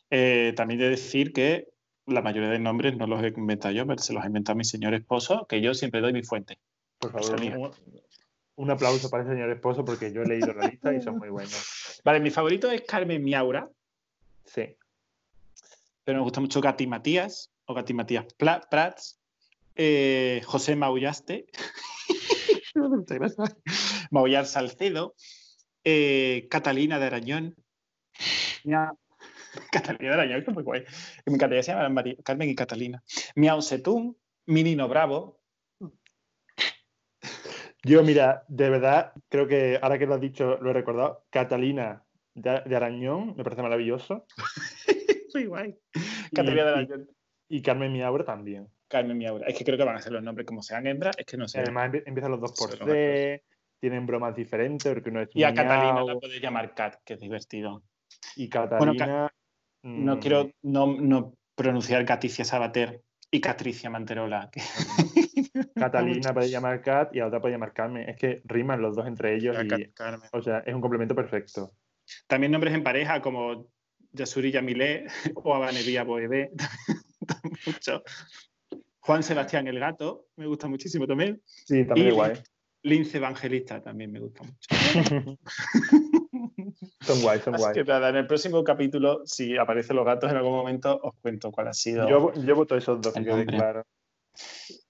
[0.09, 1.67] Eh, también de decir que
[2.05, 4.63] la mayoría de nombres no los he inventado yo, pero se los ha inventado mi
[4.63, 6.57] señor esposo, que yo siempre doy mi fuente.
[6.99, 7.71] Por favor,
[8.55, 11.29] un, aplauso para el señor esposo porque yo he leído la lista y son muy
[11.29, 12.01] buenos.
[12.05, 13.69] Vale, mi favorito es Carmen Miaura.
[14.45, 14.77] Sí.
[16.03, 19.19] Pero me gusta mucho Gati Matías o Gati Matías Prats.
[19.75, 21.47] Eh, José Maullaste.
[24.11, 25.15] Maullar Salcedo,
[25.83, 27.55] eh, Catalina de Arañón.
[29.71, 30.83] Catalina de Arañón, que muy guay.
[31.25, 33.03] Me encantaría se llamaran Carmen y Catalina.
[33.35, 35.39] Miau Setún, Minino Bravo.
[37.85, 41.25] Yo, mira, de verdad, creo que ahora que lo has dicho, lo he recordado.
[41.29, 42.03] Catalina
[42.33, 44.25] de, Arañón, me parece maravilloso.
[45.33, 45.77] muy guay.
[46.33, 47.09] Catalina de Arañón.
[47.49, 48.69] Y, Carmen Miaura también.
[48.93, 49.47] Carmen Miaura.
[49.47, 51.47] Es que creo que van a ser los nombres como sean hembras, es que no
[51.47, 51.59] sé.
[51.59, 53.43] Además empiezan los dos por D,
[53.79, 57.19] tienen bromas diferentes, porque uno es Y a Catalina la puedes llamar Cat, que es
[57.19, 57.83] divertido.
[58.35, 59.33] Y Catalina...
[59.81, 64.51] no mm, quiero no, pronunciar Caticia Sabater y Catricia Manterola.
[65.75, 68.07] Catalina puede llamar Cat y a otra puede llamar Carmen.
[68.07, 69.57] Es que riman los dos entre ellos.
[69.65, 69.91] Y,
[70.31, 71.73] o sea, es un complemento perfecto.
[72.27, 73.67] También nombres en pareja como
[74.11, 76.51] Yasuri Yamile o Abanevía Boebé.
[77.65, 78.03] mucho.
[79.05, 81.41] Juan Sebastián el Gato, me gusta muchísimo también.
[81.45, 82.41] Sí, también igual.
[82.83, 84.67] Lince Evangelista también me gusta mucho.
[87.01, 87.73] son guay, son guay.
[87.73, 91.51] Que nada, en el próximo capítulo, si aparecen los gatos en algún momento, os cuento
[91.51, 92.07] cuál ha sido.
[92.09, 93.83] Yo, yo voto esos dos, que quede claro.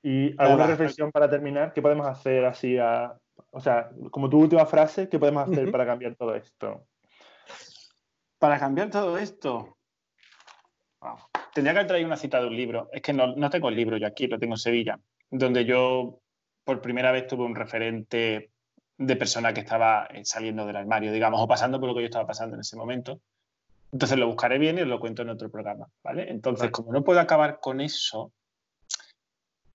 [0.03, 3.18] Y alguna reflexión para terminar, ¿qué podemos hacer así a.
[3.49, 6.86] O sea, como tu última frase, ¿qué podemos hacer para cambiar todo esto?
[8.38, 9.76] Para cambiar todo esto.
[11.54, 12.89] Tendría que traído una cita de un libro.
[12.91, 14.99] Es que no, no tengo el libro yo aquí, lo tengo en Sevilla,
[15.30, 16.20] donde yo
[16.64, 18.49] por primera vez tuve un referente
[18.97, 22.08] de persona que estaba eh, saliendo del armario, digamos, o pasando por lo que yo
[22.08, 23.19] estaba pasando en ese momento.
[23.91, 26.30] Entonces lo buscaré bien y os lo cuento en otro programa, ¿vale?
[26.30, 28.32] Entonces, como no puedo acabar con eso,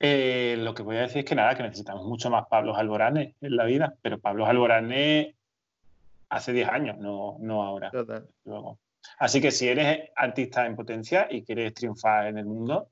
[0.00, 3.36] eh, lo que voy a decir es que nada, que necesitamos mucho más Pablo Alboranes
[3.40, 5.34] en la vida, pero Pablo Alboranes
[6.30, 7.92] hace 10 años, no, no ahora.
[8.44, 8.78] Luego.
[9.18, 12.90] Así que si eres artista en potencia y quieres triunfar en el mundo,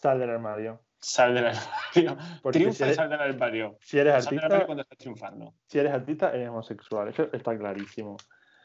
[0.00, 0.80] sal del armario.
[0.98, 2.16] Sal del armario.
[2.52, 3.78] Triunfa y sal del armario.
[3.80, 5.54] Si eres artista, cuando estás triunfando.
[5.66, 7.08] Si eres artista, eres homosexual.
[7.08, 8.16] Eso está clarísimo.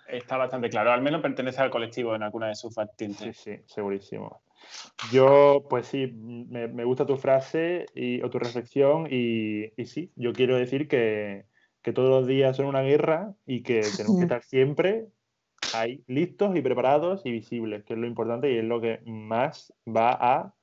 [0.08, 0.92] Está bastante claro.
[0.92, 3.38] Al menos pertenece al colectivo en alguna de sus vertientes.
[3.38, 4.42] Sí, sí, segurísimo.
[5.12, 10.34] Yo, pues sí, me, gusta tu frase y, o tu reflexión y, y sí, yo
[10.34, 11.46] quiero decir que,
[11.82, 15.08] que todos los días son una guerra y que tenemos que estar siempre
[15.74, 19.74] ahí listos y preparados y visibles, que es lo importante y es lo que más
[19.88, 20.54] va a,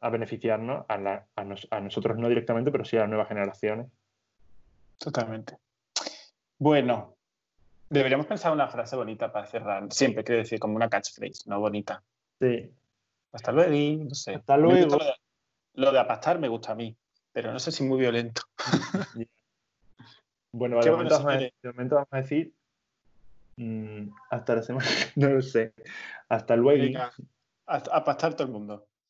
[0.00, 3.86] a beneficiarnos a, a, nosotros no directamente, pero sí a las nuevas generaciones.
[4.98, 5.56] Totalmente.
[6.58, 7.16] Bueno,
[7.88, 9.92] deberíamos pensar una frase bonita para cerrar.
[9.92, 12.02] Siempre quiero decir como una catchphrase, no bonita.
[12.40, 12.70] Sí.
[13.32, 14.34] Hasta luego, no sé.
[14.34, 14.98] Hasta luego.
[15.74, 16.94] Lo de, apastar me gusta a mí,
[17.32, 18.42] pero no sé si muy violento.
[20.52, 22.52] bueno, de momento, vamos a, de momento vamos a decir
[23.56, 25.74] Mm, hasta la semana, no lo sé.
[26.28, 26.98] Hasta luego.
[27.66, 28.88] a, pastar todo el mundo.